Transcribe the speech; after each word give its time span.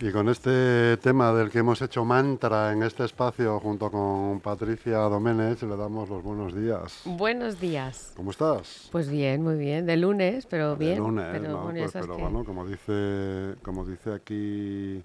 Y 0.00 0.10
con 0.10 0.28
este 0.28 0.96
tema 0.98 1.32
del 1.32 1.50
que 1.50 1.60
hemos 1.60 1.80
hecho 1.80 2.04
mantra 2.04 2.72
en 2.72 2.82
este 2.82 3.04
espacio 3.04 3.60
junto 3.60 3.90
con 3.90 4.40
Patricia 4.40 4.98
Domenech, 4.98 5.62
le 5.62 5.76
damos 5.76 6.08
los 6.08 6.22
buenos 6.22 6.54
días. 6.54 7.02
Buenos 7.04 7.60
días. 7.60 8.12
¿Cómo 8.16 8.32
estás? 8.32 8.88
Pues 8.90 9.08
bien, 9.08 9.42
muy 9.42 9.56
bien. 9.56 9.86
De 9.86 9.96
lunes, 9.96 10.46
pero 10.46 10.76
bien. 10.76 10.94
De 10.94 10.98
lunes, 11.00 11.26
pero, 11.32 11.62
Pues, 11.70 11.92
sabes 11.92 12.06
pero 12.06 12.16
que- 12.16 12.22
bueno, 12.22 12.44
como 12.44 12.66
dice, 12.66 13.54
como 13.62 13.84
dice 13.86 14.12
aquí 14.14 15.02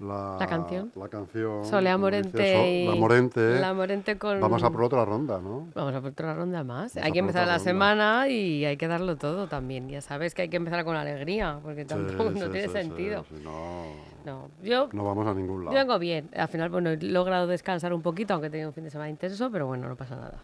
la, 0.00 0.36
La 0.40 0.46
canción. 0.46 0.90
La 0.96 1.08
canción. 1.08 1.64
Solea 1.64 1.96
Morente. 1.98 2.86
So- 2.86 2.90
la 2.94 2.96
Morente. 2.98 3.60
La 3.60 3.74
Morente 3.74 4.18
con... 4.18 4.40
Vamos 4.40 4.62
a 4.62 4.70
por 4.70 4.82
otra 4.84 5.04
ronda, 5.04 5.40
¿no? 5.40 5.68
Vamos 5.74 5.94
a 5.94 6.00
por 6.00 6.10
otra 6.10 6.34
ronda 6.34 6.64
más. 6.64 6.94
Vamos 6.94 7.04
hay 7.04 7.10
a 7.10 7.12
que 7.12 7.18
empezar 7.18 7.46
la 7.46 7.54
ronda. 7.58 7.64
semana 7.64 8.28
y 8.28 8.64
hay 8.64 8.76
que 8.76 8.88
darlo 8.88 9.16
todo 9.16 9.46
también. 9.46 9.88
Ya 9.88 10.00
sabes 10.00 10.34
que 10.34 10.42
hay 10.42 10.48
que 10.48 10.56
empezar 10.56 10.84
con 10.84 10.96
alegría, 10.96 11.60
porque 11.62 11.84
tampoco 11.84 12.32
Sí, 12.32 12.34
no 12.40 12.46
sí, 12.46 12.52
tiene 12.52 12.66
sí, 12.68 12.72
sentido. 12.72 13.24
no, 13.44 13.82
No, 14.24 14.48
yo, 14.62 14.88
no 14.92 15.04
vamos 15.04 15.26
a 15.26 15.34
ningún 15.34 15.58
yo 15.58 15.64
lado. 15.70 15.76
vengo 15.76 15.98
bien. 15.98 16.28
Al 16.34 16.48
final, 16.48 16.70
bueno, 16.70 16.90
he 16.90 16.96
logrado 16.96 17.46
descansar 17.46 17.92
un 17.92 18.02
poquito, 18.02 18.34
aunque 18.34 18.48
he 18.48 18.50
tenido 18.50 18.68
un 18.70 18.74
fin 18.74 18.84
de 18.84 18.90
semana 18.90 19.10
intenso, 19.10 19.50
pero 19.50 19.66
bueno, 19.66 19.88
no 19.88 19.96
pasa 19.96 20.16
nada. 20.16 20.38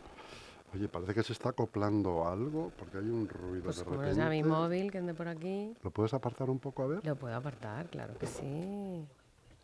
Oye, 0.74 0.88
parece 0.88 1.14
que 1.14 1.22
se 1.22 1.32
está 1.32 1.50
acoplando 1.50 2.28
algo 2.28 2.70
porque 2.78 2.98
hay 2.98 3.04
un 3.08 3.26
ruido 3.28 3.64
Pues 3.64 3.78
de 3.78 3.84
repente. 3.84 4.14
sea 4.14 4.28
mi 4.28 4.42
móvil 4.42 4.90
que 4.90 4.98
ande 4.98 5.14
por 5.14 5.28
aquí, 5.28 5.72
¿Lo 5.82 5.90
puedes 5.90 6.12
apartar 6.12 6.50
un 6.50 6.58
poco 6.58 6.82
a 6.82 6.86
ver? 6.88 7.06
lo 7.06 7.16
puedo 7.16 7.34
apartar, 7.34 7.86
claro 7.86 8.14
que 8.18 8.26
sí. 8.26 9.06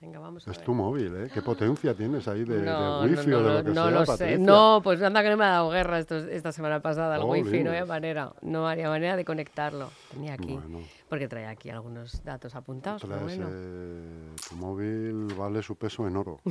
Venga, 0.02 0.18
vamos 0.18 0.46
a 0.48 0.50
Es 0.50 0.56
ver. 0.56 0.66
tu 0.66 0.74
móvil, 0.74 1.14
¿eh? 1.14 1.30
¿Qué 1.32 1.42
potencia 1.42 1.94
tienes 1.94 2.26
ahí 2.26 2.42
de, 2.42 2.56
wifi 2.58 3.30
no, 3.30 3.38
o 3.38 3.42
de 3.42 3.52
lo 3.52 3.62
que 3.64 3.70
no 3.70 3.88
sea, 3.88 3.90
lo 3.92 4.04
sé. 4.16 4.36
No, 4.36 4.80
pues 4.82 5.00
anda 5.00 5.22
que 5.22 5.30
no 5.30 5.36
me 5.36 5.44
ha 5.44 5.50
dado 5.50 5.70
guerra 5.70 6.00
estos- 6.00 6.24
esta 6.24 6.50
semana 6.50 6.80
pasada 6.80 7.14
el 7.18 7.22
wifi, 7.22 7.62
no 7.62 7.70
había 7.70 7.86
manera. 7.86 8.32
No 8.42 8.66
había 8.68 8.88
manera 8.88 9.14
de 9.14 9.24
conectarlo. 9.24 9.90
Tenía 10.10 10.34
aquí. 10.34 10.54
Bueno. 10.54 10.80
Porque 11.08 11.28
traía 11.28 11.50
aquí 11.50 11.70
algunos 11.70 12.24
datos 12.24 12.56
apuntados, 12.56 13.02
Traes, 13.02 13.22
bueno. 13.22 13.46
eh, 13.48 14.34
tu 14.48 14.56
móvil 14.56 15.28
vale 15.38 15.62
su 15.62 15.76
peso 15.76 16.04
en 16.08 16.16
oro. 16.16 16.40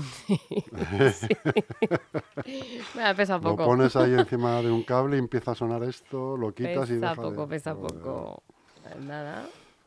Me 2.95 3.15
pesa 3.15 3.35
Lo 3.35 3.41
poco. 3.41 3.65
pones 3.65 3.93
ahí 3.97 4.13
encima 4.17 4.61
de 4.61 4.71
un 4.71 4.83
cable 4.83 5.17
y 5.17 5.19
empieza 5.19 5.51
a 5.51 5.55
sonar 5.55 5.83
esto, 5.83 6.37
lo 6.37 6.53
quitas 6.53 6.89
y 6.89 6.93
Pesa 6.93 7.09
deja 7.09 7.21
de- 7.21 7.29
poco, 7.29 7.47
pesa 7.47 7.75
poco. 7.75 8.43
Eh, 8.85 8.95
Nada. 9.05 9.43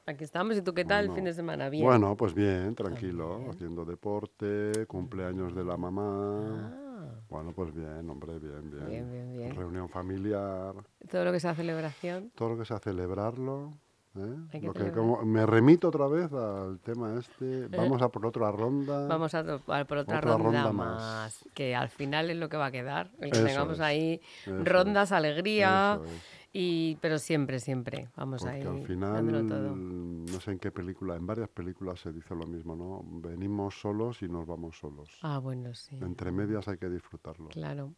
Aquí 0.06 0.24
estamos. 0.24 0.56
¿Y 0.56 0.62
tú 0.62 0.74
qué 0.74 0.84
tal 0.84 1.00
el 1.04 1.08
Bueno. 1.08 1.14
fin 1.16 1.24
de 1.24 1.32
semana? 1.32 1.68
Bien. 1.70 1.84
Bueno, 1.84 2.14
pues 2.16 2.34
bien, 2.34 2.74
tranquilo, 2.74 3.40
haciendo 3.50 3.84
deporte, 3.86 4.84
cumpleaños 4.86 5.54
de 5.54 5.64
la 5.64 5.76
mamá. 5.76 6.40
Ah, 6.46 7.20
Bueno, 7.30 7.52
pues 7.52 7.74
bien, 7.74 8.08
hombre, 8.10 8.38
bien, 8.38 8.70
bien. 8.70 8.86
Bien, 8.86 9.10
bien, 9.10 9.32
bien. 9.32 9.56
Reunión 9.56 9.88
familiar, 9.88 10.74
todo 11.10 11.24
lo 11.24 11.32
que 11.32 11.40
sea 11.40 11.54
celebración. 11.54 12.30
todo 12.34 12.50
lo 12.50 12.58
que 12.58 12.64
sea 12.66 12.78
celebrarlo. 12.78 13.72
¿eh? 14.16 14.36
Que 14.52 14.60
Lo 14.60 14.72
que 14.74 14.92
como- 14.92 15.22
me 15.24 15.44
remito 15.44 15.88
otra 15.88 16.06
vez 16.06 16.32
al 16.32 16.78
tema 16.80 17.18
este. 17.18 17.66
Vamos 17.68 18.00
a 18.02 18.08
por 18.10 18.24
otra 18.26 18.52
ronda. 18.52 19.06
Vamos 19.08 19.34
a 19.34 19.40
a 19.40 19.44
por 19.84 19.98
otra, 19.98 20.18
Otra 20.18 20.20
ronda, 20.20 20.44
ronda 20.64 20.72
más, 20.72 21.02
más. 21.02 21.44
que 21.54 21.74
al 21.74 21.88
final 21.88 22.30
es 22.30 22.36
lo 22.36 22.48
que 22.48 22.56
va 22.56 22.66
a 22.66 22.70
quedar. 22.70 23.10
El 23.20 23.32
que 23.32 23.40
tengamos 23.40 23.74
es, 23.74 23.80
ahí 23.80 24.20
rondas, 24.46 25.10
alegría, 25.12 25.94
Eso 26.00 26.04
es. 26.04 26.43
Y 26.56 26.94
pero 27.00 27.18
siempre, 27.18 27.58
siempre. 27.58 28.08
Vamos 28.16 28.42
Porque 28.42 28.56
ahí 28.56 28.62
al 28.62 28.86
final, 28.86 29.46
todo. 29.48 29.74
no 29.74 30.40
sé 30.40 30.52
en 30.52 30.60
qué 30.60 30.70
película, 30.70 31.16
en 31.16 31.26
varias 31.26 31.48
películas 31.48 31.98
se 31.98 32.12
dice 32.12 32.32
lo 32.36 32.46
mismo, 32.46 32.76
¿no? 32.76 33.02
Venimos 33.04 33.80
solos 33.80 34.22
y 34.22 34.28
nos 34.28 34.46
vamos 34.46 34.78
solos. 34.78 35.10
Ah, 35.22 35.38
bueno, 35.38 35.74
sí. 35.74 35.98
Entre 36.00 36.30
medias 36.30 36.68
hay 36.68 36.78
que 36.78 36.88
disfrutarlo. 36.88 37.48
Claro. 37.48 37.92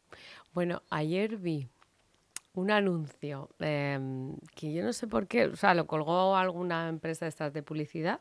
Bueno, 0.54 0.82
ayer 0.88 1.36
vi 1.36 1.68
un 2.54 2.70
anuncio 2.70 3.50
em, 3.58 4.34
que 4.54 4.72
yo 4.72 4.82
no 4.82 4.94
sé 4.94 5.06
por 5.06 5.26
qué, 5.26 5.48
o 5.48 5.56
sea, 5.56 5.74
lo 5.74 5.86
colgó 5.86 6.34
alguna 6.34 6.88
empresa 6.88 7.26
de 7.26 7.28
estas 7.28 7.52
de 7.52 7.62
publicidad, 7.62 8.20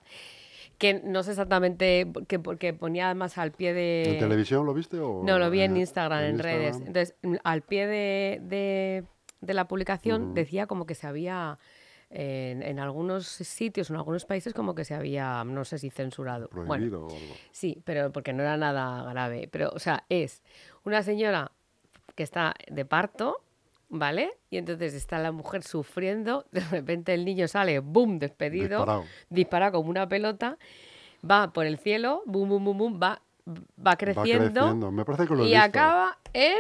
que 0.78 0.96
no 1.02 1.24
sé 1.24 1.32
exactamente, 1.32 2.12
que 2.28 2.40
porque 2.40 2.74
ponía 2.74 3.06
además 3.06 3.38
al 3.38 3.54
pie 3.54 3.74
de... 3.74 4.16
¿En 4.16 4.20
televisión 4.20 4.66
lo 4.66 4.74
viste 4.74 5.00
o...? 5.00 5.24
No, 5.24 5.40
lo 5.40 5.50
vi 5.50 5.62
en 5.62 5.78
Instagram, 5.78 6.24
en, 6.26 6.40
redes. 6.40 6.76
Instagram? 6.76 6.88
Entonces, 6.88 7.16
al 7.46 7.62
pie 7.62 7.88
de, 7.88 8.42
de- 8.44 9.04
de 9.42 9.54
la 9.54 9.68
publicación 9.68 10.34
decía 10.34 10.68
como 10.68 10.86
que 10.86 10.96
se 10.96 11.08
había, 11.08 11.58
en, 12.10 12.64
en 12.64 12.80
algunos 12.80 13.28
sitios, 13.28 13.90
en 13.90 13.96
algunos 13.98 14.26
países, 14.26 14.54
como 14.54 14.76
que 14.76 14.86
se 14.86 14.94
había, 14.94 15.44
no 15.44 15.66
sé 15.66 15.78
si 15.80 15.90
censurado. 15.90 16.50
Bueno, 16.52 16.66
Prohibido 16.68 17.06
o 17.06 17.10
algo. 17.10 17.34
Sí, 17.52 17.82
pero 17.86 18.12
porque 18.12 18.34
no 18.34 18.44
era 18.44 18.58
nada 18.58 19.04
grave. 19.12 19.48
Pero, 19.52 19.70
o 19.74 19.80
sea, 19.80 20.04
es 20.10 20.42
una 20.84 21.04
señora 21.04 21.52
que 22.16 22.24
está 22.24 22.54
de 22.72 22.86
parto, 22.86 23.42
¿vale? 23.90 24.32
Y 24.50 24.58
entonces 24.58 24.94
está 24.94 25.20
la 25.20 25.32
mujer 25.32 25.64
sufriendo, 25.64 26.46
de 26.52 26.62
repente 26.62 27.14
el 27.14 27.26
niño 27.26 27.48
sale, 27.48 27.80
¡boom!, 27.80 28.20
despedido, 28.20 28.80
Disparado. 28.80 29.04
dispara 29.30 29.72
como 29.72 29.90
una 29.90 30.08
pelota, 30.08 30.58
va 31.30 31.52
por 31.54 31.66
el 31.66 31.78
cielo, 31.78 32.24
¡boom, 32.26 32.50
boom, 32.50 32.64
boom, 32.66 32.78
boom!, 32.78 33.00
va, 33.02 33.22
va 33.86 33.96
creciendo, 33.98 34.22
Va 34.62 34.62
creciendo. 34.62 34.92
Me 34.92 35.06
parece 35.06 35.28
que 35.28 35.36
lo 35.36 35.44
he 35.44 35.48
y 35.48 35.52
visto. 35.52 35.66
acaba 35.66 36.18
en, 36.34 36.58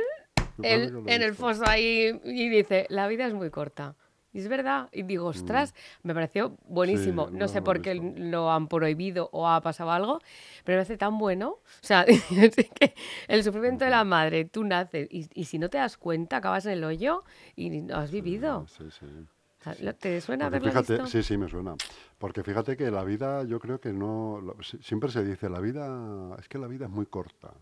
En 0.63 1.21
el 1.21 1.35
foso 1.35 1.63
ahí 1.67 2.19
y 2.23 2.49
dice, 2.49 2.85
la 2.89 3.07
vida 3.07 3.25
es 3.27 3.33
muy 3.33 3.49
corta. 3.49 3.95
Y 4.33 4.39
es 4.39 4.49
verdad. 4.49 4.89
Y 4.91 5.03
digo, 5.03 5.27
ostras, 5.27 5.73
me 6.03 6.13
pareció 6.13 6.57
buenísimo. 6.67 7.23
Mm. 7.23 7.27
Sí, 7.27 7.33
no 7.33 7.39
no 7.39 7.47
sé 7.47 7.61
por 7.61 7.81
qué 7.81 7.95
lo 7.95 8.51
han 8.51 8.67
prohibido 8.67 9.29
o 9.31 9.47
ha 9.47 9.61
pasado 9.61 9.91
algo, 9.91 10.19
pero 10.66 10.75
me 10.77 10.83
parece 10.83 10.97
tan 10.97 11.17
bueno. 11.17 11.49
O 11.51 11.59
sea, 11.79 12.05
el 13.27 13.43
sufrimiento 13.43 13.85
de 13.85 13.91
la 13.91 14.03
madre, 14.03 14.43
tú 14.45 14.63
naces 14.66 15.07
y, 15.09 15.27
y 15.33 15.45
si 15.45 15.57
no 15.57 15.69
te 15.69 15.77
das 15.77 15.97
cuenta, 15.97 16.38
acabas 16.38 16.66
en 16.66 16.73
el 16.73 16.83
hoyo 16.83 17.23
y 17.55 17.69
no 17.81 17.95
has 17.95 18.11
vivido. 18.11 18.66
Sí, 18.67 18.83
sí. 18.91 19.05
O 19.05 19.63
sea, 19.63 19.75
¿lo- 19.81 19.95
¿Te 19.95 20.19
suena 20.22 20.45
Porque 20.49 20.57
haberlo 20.57 20.81
fíjate, 20.81 21.03
visto? 21.03 21.07
sí, 21.07 21.23
sí, 21.23 21.37
me 21.37 21.49
suena. 21.49 21.75
Porque 22.17 22.43
fíjate 22.43 22.75
que 22.75 22.91
la 22.91 23.03
vida, 23.05 23.43
yo 23.45 23.59
creo 23.59 23.79
que 23.79 23.93
no. 23.93 24.41
lo- 24.41 24.57
siempre 24.81 25.09
se 25.11 25.23
dice, 25.23 25.49
la 25.49 25.59
vida. 25.61 26.35
Es 26.39 26.47
que 26.49 26.57
la 26.57 26.67
vida 26.67 26.85
es 26.85 26.91
muy 26.91 27.05
corta. 27.05 27.53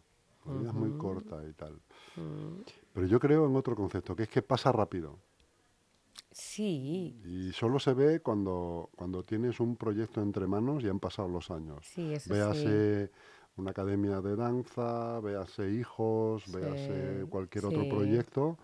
La 0.45 0.53
vida 0.53 0.69
es 0.69 0.75
muy 0.75 0.97
corta 0.97 1.37
y 1.47 1.53
tal. 1.53 1.73
Mm, 2.17 2.61
Pero 2.93 3.07
yo 3.07 3.19
creo 3.19 3.47
en 3.47 3.55
otro 3.55 3.75
concepto, 3.75 4.15
que 4.15 4.23
es 4.23 4.29
que 4.29 4.41
pasa 4.41 4.71
rápido. 4.71 5.17
Sí, 6.31 7.19
Y 7.25 7.51
solo 7.53 7.79
se 7.79 7.93
ve 7.93 8.19
cuando, 8.21 8.89
cuando 8.95 9.23
tienes 9.23 9.59
un 9.59 9.75
proyecto 9.75 10.21
entre 10.21 10.47
manos 10.47 10.83
y 10.83 10.89
han 10.89 10.99
pasado 10.99 11.27
los 11.27 11.51
años. 11.51 11.85
sí, 11.85 12.13
eso 12.13 12.25
sí. 12.25 12.29
Véase 12.31 13.11
una 13.55 13.71
academia 13.71 14.19
de 14.21 14.35
danza, 14.35 15.19
véase 15.19 15.71
hijos, 15.71 16.43
véase 16.51 17.25
cualquier 17.29 17.65
otro 17.65 17.87
proyecto. 17.87 18.57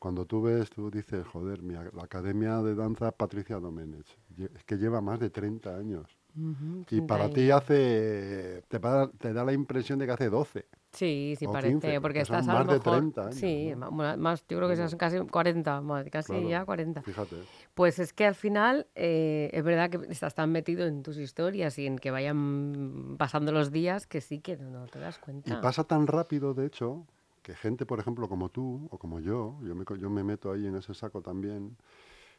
Cuando 0.00 0.26
tú 0.26 0.42
ves, 0.42 0.70
tú 0.70 0.90
dices, 0.90 1.24
joder, 1.26 1.62
mi 1.62 1.74
la 1.74 2.02
academia 2.02 2.60
de 2.62 2.74
danza 2.74 3.10
Patricia 3.12 3.58
Domenech, 3.58 4.06
lle- 4.36 4.50
es 4.54 4.64
que 4.64 4.76
lleva 4.76 5.00
más 5.00 5.18
de 5.20 5.30
30 5.30 5.76
años. 5.76 6.18
Y 6.36 6.84
30 6.84 7.06
para 7.06 7.24
años. 7.24 7.34
ti 7.34 7.50
hace, 7.50 8.62
te 8.68 9.32
da 9.32 9.44
la 9.44 9.52
impresión 9.52 9.98
de 9.98 10.06
que 10.06 10.12
hace 10.12 10.28
12. 10.28 10.66
Sí, 10.94 11.34
sí 11.38 11.46
o 11.46 11.50
parece, 11.52 11.72
15, 11.80 12.00
porque 12.00 12.20
estás 12.20 12.46
a 12.48 12.52
más 12.54 12.66
lo 12.66 12.72
de 12.72 12.78
mejor... 12.78 12.98
30 13.00 13.20
años, 13.22 13.34
sí, 13.34 13.72
más, 13.76 14.46
yo 14.48 14.56
creo 14.58 14.68
que 14.68 14.76
son 14.76 14.96
casi 14.96 15.18
40, 15.18 15.80
más, 15.80 16.08
casi 16.10 16.32
Claro, 16.32 16.48
ya 16.48 16.64
40. 16.64 17.02
Fíjate. 17.02 17.36
Pues 17.74 17.98
es 17.98 18.12
que 18.12 18.24
al 18.26 18.36
final 18.36 18.86
eh, 18.94 19.50
es 19.52 19.64
verdad 19.64 19.90
que 19.90 20.00
estás 20.08 20.34
tan 20.34 20.52
metido 20.52 20.86
en 20.86 21.02
tus 21.02 21.18
historias 21.18 21.78
y 21.78 21.86
en 21.86 21.98
que 21.98 22.10
vayan 22.12 23.16
pasando 23.18 23.50
los 23.50 23.72
días 23.72 24.06
que 24.06 24.20
sí 24.20 24.38
que 24.38 24.56
no, 24.56 24.86
te 24.86 25.00
das 25.00 25.18
Y 25.18 25.20
cuenta. 25.20 25.60
pasa 25.60 25.84
tan 25.84 26.06
rápido, 26.06 26.54
de 26.54 26.66
hecho, 26.66 27.04
que 27.42 27.54
gente, 27.54 27.84
por 27.86 27.98
ejemplo, 27.98 28.28
como 28.28 28.48
tú 28.48 28.88
o 28.90 28.98
como 28.98 29.18
yo, 29.20 29.58
yo 29.62 29.74
me, 29.74 29.84
yo 29.98 30.08
me 30.10 30.22
meto 30.22 30.52
ahí 30.52 30.66
en 30.66 30.76
ese 30.76 30.94
saco 30.94 31.20
también, 31.20 31.76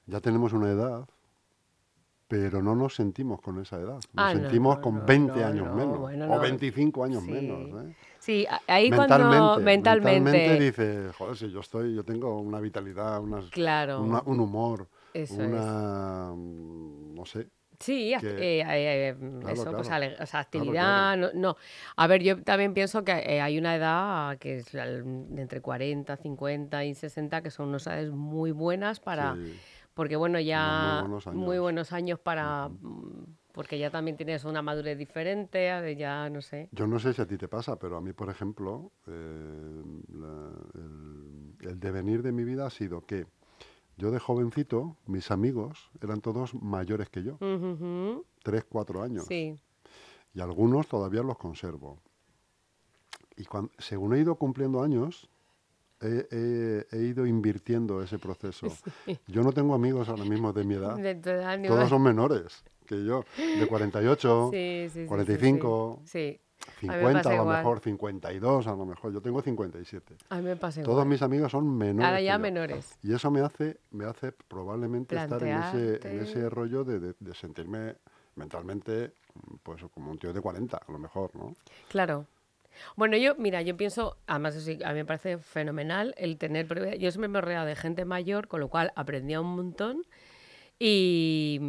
ya 0.08 0.22
tenemos 0.22 0.54
una 0.54 0.70
edad, 0.72 1.08
pero 2.28 2.62
no 2.62 2.76
nos 2.76 2.96
sentimos 2.96 3.40
con 3.42 3.60
esa 3.62 3.78
edad. 3.78 3.96
Nos 3.96 4.04
Ah, 4.16 4.32
sentimos 4.32 4.76
no, 4.78 4.82
con 4.82 4.96
no, 5.00 5.06
20 5.06 5.40
no, 5.40 5.46
años 5.46 5.68
no, 5.68 5.76
menos, 5.76 6.00
bueno, 6.00 6.26
o 6.26 6.36
no. 6.36 6.40
25 6.40 7.04
años 7.04 7.24
Sí. 7.24 7.32
menos. 7.32 7.84
¿eh? 7.84 7.94
Sí, 8.20 8.48
ahí 8.68 8.90
mentalmente, 8.90 8.96
cuando 9.36 9.60
mentalmente, 9.62 10.30
mentalmente 10.40 10.60
dices, 10.60 11.16
joder, 11.16 11.38
si 11.38 11.52
yo 11.52 11.60
estoy, 11.60 11.94
yo 11.96 12.04
tengo 12.04 12.40
una 12.40 12.60
vitalidad, 12.60 13.22
unas- 13.22 13.50
claro, 13.52 14.02
una- 14.02 14.24
un 14.26 14.40
humor, 14.40 14.88
eso 15.14 15.34
es. 15.36 15.40
una, 15.40 16.34
mm, 16.36 17.14
no 17.14 17.26
sé, 17.26 17.48
Sí, 17.78 18.16
que- 18.22 18.28
eh, 18.30 18.62
eh, 18.62 19.10
eh, 19.10 19.16
Claro, 19.42 19.54
eso, 19.54 19.72
pues 19.72 19.90
claro. 19.90 19.96
ale- 20.06 20.14
o 20.14 20.26
sea, 20.26 20.26
Claro, 20.26 20.40
actividad, 20.40 21.18
no, 21.18 21.28
no. 21.34 21.58
A 21.98 22.08
ver, 22.08 22.24
yo 22.24 22.42
también 22.42 22.74
pienso 22.74 23.04
que 23.04 23.12
eh, 23.12 23.42
hay 23.42 23.58
una 23.58 23.76
edad 23.76 24.38
que 24.38 24.56
es 24.60 24.72
de 24.72 25.00
entre 25.42 25.60
40, 25.60 26.16
50 26.16 26.86
y 26.86 26.96
60 26.96 27.42
que 27.42 27.52
son 27.52 27.68
unas 27.68 27.86
edades 27.88 28.12
muy 28.12 28.52
buenas 28.52 29.02
para, 29.02 29.36
sí, 29.36 29.60
porque 29.96 30.16
bueno, 30.16 30.40
ya 30.40 31.00
buenos 31.02 31.26
muy 31.28 31.58
buenos 31.58 31.92
años 31.94 32.20
para, 32.20 32.68
mm, 32.70 33.26
porque 33.54 33.80
ya 33.80 33.90
también 33.90 34.18
tienes 34.18 34.44
una 34.44 34.62
madurez 34.62 34.98
diferente, 34.98 35.96
ya 35.98 36.30
no 36.30 36.42
sé. 36.42 36.70
Yo 36.72 36.86
no 36.86 37.00
sé 37.00 37.14
si 37.14 37.22
a 37.22 37.26
ti 37.26 37.38
te 37.38 37.48
pasa, 37.48 37.80
pero 37.80 37.98
a 37.98 38.02
mí, 38.02 38.12
por 38.14 38.30
ejemplo, 38.30 38.92
eh, 39.08 39.84
la- 40.14 40.52
el, 40.76 41.56
el 41.70 41.80
devenir 41.80 42.22
de 42.22 42.32
mi 42.34 42.44
vida 42.44 42.66
ha 42.68 42.70
sido 42.70 43.06
que 43.06 43.26
yo 43.98 44.12
de 44.12 44.20
jovencito, 44.20 44.98
mis 45.06 45.32
amigos 45.32 45.90
eran 46.02 46.20
todos 46.20 46.54
mayores 46.54 47.10
que 47.10 47.24
yo, 47.24 47.38
tres, 48.44 48.66
cuatro 48.66 49.02
años, 49.02 49.26
Sí, 49.26 49.56
y 50.34 50.42
algunos 50.42 50.88
todavía 50.90 51.24
los 51.24 51.38
conservo. 51.38 51.98
Y 53.38 53.46
cuan- 53.46 53.72
según 53.78 54.14
he 54.14 54.20
ido 54.20 54.36
cumpliendo 54.36 54.84
años, 54.84 55.30
he, 56.02 56.28
he- 56.32 56.86
he 56.92 57.02
ido 57.04 57.26
invirtiendo 57.26 58.02
ese 58.04 58.20
proceso. 58.20 58.68
Yo 59.28 59.42
no 59.44 59.52
tengo 59.52 59.74
amigos 59.74 60.10
ahora 60.10 60.26
mismo 60.26 60.52
de 60.54 60.64
mi 60.64 60.74
edad, 60.76 60.96
de 60.98 61.16
todos 61.68 61.90
son 61.90 62.02
menores, 62.04 62.64
que 62.86 63.04
yo, 63.04 63.24
de 63.38 63.66
48, 63.68 64.50
Sí, 64.52 64.88
sí, 64.88 64.90
sí, 64.94 65.02
sí, 65.04 65.08
45, 65.08 66.02
Sí, 66.06 66.10
sí. 66.12 66.88
A 66.88 66.94
mí 66.94 66.98
me 66.98 66.98
50 66.98 67.20
pasa 67.20 67.30
a 67.30 67.36
lo 67.38 67.42
igual. 67.44 67.58
mejor, 67.58 67.80
52 67.80 68.68
a 68.68 68.72
lo 68.76 68.86
mejor. 68.86 69.14
Yo 69.14 69.22
tengo 69.22 69.42
57. 69.42 70.16
A 70.30 70.38
mí 70.38 70.44
me 70.44 70.56
pasa 70.56 70.82
igual. 70.82 70.94
Todos 70.96 71.06
mis 71.06 71.22
amigos 71.22 71.52
son 71.52 71.78
menores. 71.78 72.08
Ahora 72.08 72.22
ya 72.22 72.38
menores. 72.38 72.98
Y 73.04 73.14
eso 73.14 73.30
me 73.32 73.42
hace, 73.42 73.78
me 73.92 74.06
hace 74.06 74.32
probablemente 74.32 75.16
estar 75.16 75.42
en 75.44 75.58
ese, 75.58 75.78
en 75.78 76.00
Plantearte. 76.00 76.22
ese 76.24 76.50
rollo 76.50 76.84
de, 76.84 77.00
de- 77.00 77.16
de 77.20 77.34
sentirme 77.36 77.96
mentalmente 78.36 79.14
pues 79.64 79.82
como 79.94 80.12
un 80.12 80.18
tío 80.18 80.34
de 80.34 80.42
40, 80.42 80.78
a 80.78 80.92
lo 80.92 80.98
mejor, 81.00 81.36
¿no? 81.36 81.54
Claro. 81.90 82.26
Bueno, 82.96 83.18
yo, 83.18 83.36
mira, 83.36 83.62
yo 83.62 83.76
pienso, 83.78 84.18
además 84.28 84.56
sí, 84.56 84.80
a 84.84 84.90
mí 84.90 84.96
me 84.96 85.06
parece 85.06 85.38
fenomenal 85.38 86.14
el 86.18 86.38
tener, 86.38 86.68
yo 87.00 87.12
siempre 87.12 87.28
me 87.28 87.40
he 87.40 87.42
rodeado 87.42 87.66
de 87.66 87.76
gente 87.76 88.06
mayor, 88.06 88.48
con 88.48 88.60
lo 88.60 88.70
cual 88.70 88.92
aprendía 88.96 89.42
un 89.42 89.56
montón 89.56 90.04
y, 90.80 91.60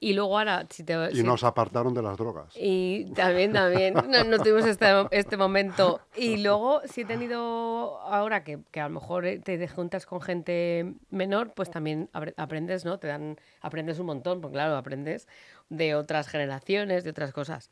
y 0.00 0.12
luego 0.14 0.38
ahora, 0.38 0.66
si 0.70 0.84
te... 0.84 0.94
Y 1.12 1.16
si- 1.16 1.22
nos 1.22 1.44
apartaron 1.44 1.94
de 1.94 2.02
las 2.02 2.16
drogas. 2.16 2.52
y 2.56 3.06
también, 3.14 3.52
también, 3.52 3.94
no, 3.94 4.24
no 4.24 4.38
tuvimos 4.38 4.66
este, 4.66 4.86
este 5.10 5.36
momento. 5.36 6.00
Y 6.16 6.38
luego, 6.42 6.82
si 6.84 7.02
he 7.02 7.04
tenido, 7.04 8.00
ahora 8.02 8.44
que, 8.44 8.60
que 8.70 8.80
a 8.80 8.88
lo 8.88 8.94
mejor 8.94 9.26
eh, 9.26 9.38
te 9.38 9.66
juntas 9.68 10.06
con 10.06 10.20
gente 10.20 10.94
menor, 11.10 11.52
pues 11.54 11.70
también 11.70 12.08
apre- 12.12 12.34
aprendes, 12.36 12.84
¿no? 12.84 12.98
Te 12.98 13.06
dan, 13.08 13.36
aprendes 13.60 13.98
un 13.98 14.06
montón, 14.06 14.40
porque 14.40 14.54
claro, 14.54 14.76
aprendes 14.76 15.28
de 15.68 15.94
otras 15.94 16.28
generaciones, 16.28 17.04
de 17.04 17.10
otras 17.10 17.32
cosas. 17.32 17.70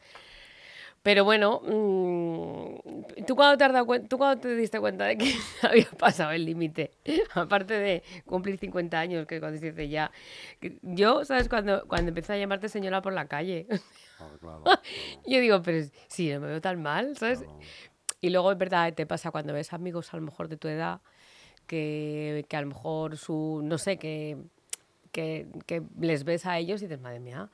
Pero 1.03 1.25
bueno, 1.25 1.63
mm, 1.65 3.25
¿tú 3.27 3.35
cuándo 3.35 3.57
te, 3.57 3.65
has 3.65 3.73
dado 3.73 3.87
¿tú 4.07 4.19
cuándo 4.19 4.41
te 4.43 4.55
diste 4.55 4.79
cuenta 4.81 5.05
de 5.07 5.17
que 5.17 5.33
había 5.63 5.91
pasado 5.99 6.33
el 6.33 6.45
límite? 6.45 6.91
Aparte 7.35 7.75
de 7.75 8.03
cumplir 8.27 8.59
50 8.59 8.99
años, 8.99 9.27
que 9.27 9.41
cuando 9.41 9.59
se 9.59 9.71
dice 9.71 9.89
ya. 9.89 10.11
Yo, 10.83 11.25
¿sabes? 11.25 11.49
Cuando, 11.49 11.87
cuando 11.89 12.11
empecé 12.11 12.35
a 12.35 12.37
llamarte 12.37 12.69
señora 12.69 13.01
por 13.01 13.15
la 13.15 13.27
calle. 13.27 13.67
Claro, 14.19 14.39
claro, 14.39 14.63
claro, 14.65 14.81
Yo 15.27 15.41
digo, 15.41 15.63
pero 15.63 15.87
sí, 16.09 16.31
no 16.33 16.41
me 16.41 16.49
veo 16.49 16.61
tan 16.61 16.83
mal, 16.83 17.17
¿sabes? 17.17 17.45
Y 18.21 18.29
luego 18.29 18.53
es 18.53 18.59
verdad, 18.59 18.93
te 18.93 19.07
pasa 19.07 19.31
cuando 19.31 19.55
ves 19.55 19.73
amigos 19.73 20.13
a 20.13 20.19
lo 20.19 20.23
mejor 20.23 20.49
de 20.49 20.59
tu 20.59 20.69
edad, 20.69 21.01
que, 21.67 22.45
que 22.47 22.57
a 22.59 22.61
lo 22.61 22.67
mejor 22.67 23.17
su, 23.17 23.63
no 23.65 23.79
sé, 23.79 23.97
que, 23.97 24.37
que, 25.13 25.47
que 25.67 25.83
les 25.99 26.25
ves 26.25 26.45
a 26.45 26.59
ellos 26.59 26.83
y 26.83 26.85
dices, 26.85 27.01
madre 27.01 27.21
mía, 27.21 27.49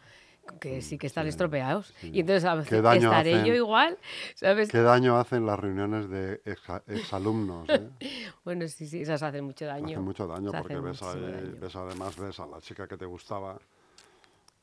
que 0.61 0.81
sí 0.83 0.99
que 0.99 1.07
están 1.07 1.27
estropeados. 1.27 1.93
Y 2.03 2.21
entonces 2.21 2.45
a 2.45 2.55
veces 2.55 2.83
daño 2.83 3.09
estaré 3.09 3.31
yo 3.33 3.39
hacen? 3.41 3.55
igual, 3.57 3.99
¿sabes? 4.35 4.71
¿Qué 4.71 4.81
daño 4.81 5.19
hacen 5.19 5.47
las 5.47 5.59
reuniones 5.59 6.09
de 6.09 6.43
exa- 6.45 6.83
exalumnos? 6.87 7.69
¿eh? 7.71 7.89
Bueno, 8.45 8.67
sí, 8.69 8.87
sí, 8.87 9.03
esas 9.03 9.23
hacen 9.23 9.45
mucho 9.45 9.67
daño. 9.67 9.89
Hacen 9.89 10.03
mucho 10.05 10.27
daño 10.27 10.51
Se 10.53 10.59
porque 10.59 10.75
ves, 10.77 11.03
muchísimo 11.03 11.11
ahí, 11.27 11.33
daño. 11.33 11.57
ves 11.61 11.77
además 11.77 12.17
ves 12.19 12.41
a 12.41 12.47
la 12.47 12.61
chica 12.61 12.87
que 12.87 12.97
te 12.97 13.05
gustaba 13.07 13.59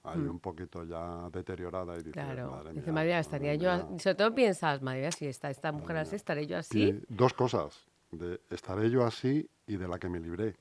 ahí 0.05 0.19
un 0.19 0.39
poquito 0.39 0.83
ya 0.83 1.29
deteriorada 1.31 1.93
y 1.95 2.03
dices, 2.03 2.09
Mm. 2.09 2.11
Claro, 2.33 2.51
madre 2.51 2.69
dice, 2.73 2.85
mía, 2.87 2.93
madre 2.93 3.07
mía, 3.09 3.19
estaría 3.19 3.51
madre 3.53 3.63
yo, 3.63 3.71
a- 3.71 3.77
mía". 3.89 3.99
sobre 3.99 4.15
todo 4.15 4.35
piensas, 4.35 4.81
madre 4.81 4.99
mía, 5.01 5.11
si 5.11 5.25
está 5.27 5.49
esta 5.49 5.71
mujer 5.71 5.97
así, 5.97 6.15
estaré 6.15 6.45
yo 6.47 6.57
así. 6.57 6.81
Y 6.83 7.03
dos 7.09 7.33
cosas, 7.33 7.85
de 8.11 8.39
estaré 8.49 8.89
yo 8.89 9.05
así 9.05 9.49
y 9.67 9.77
de 9.77 9.87
la 9.87 9.97
que 9.99 10.09
me 10.09 10.19
libré. 10.19 10.55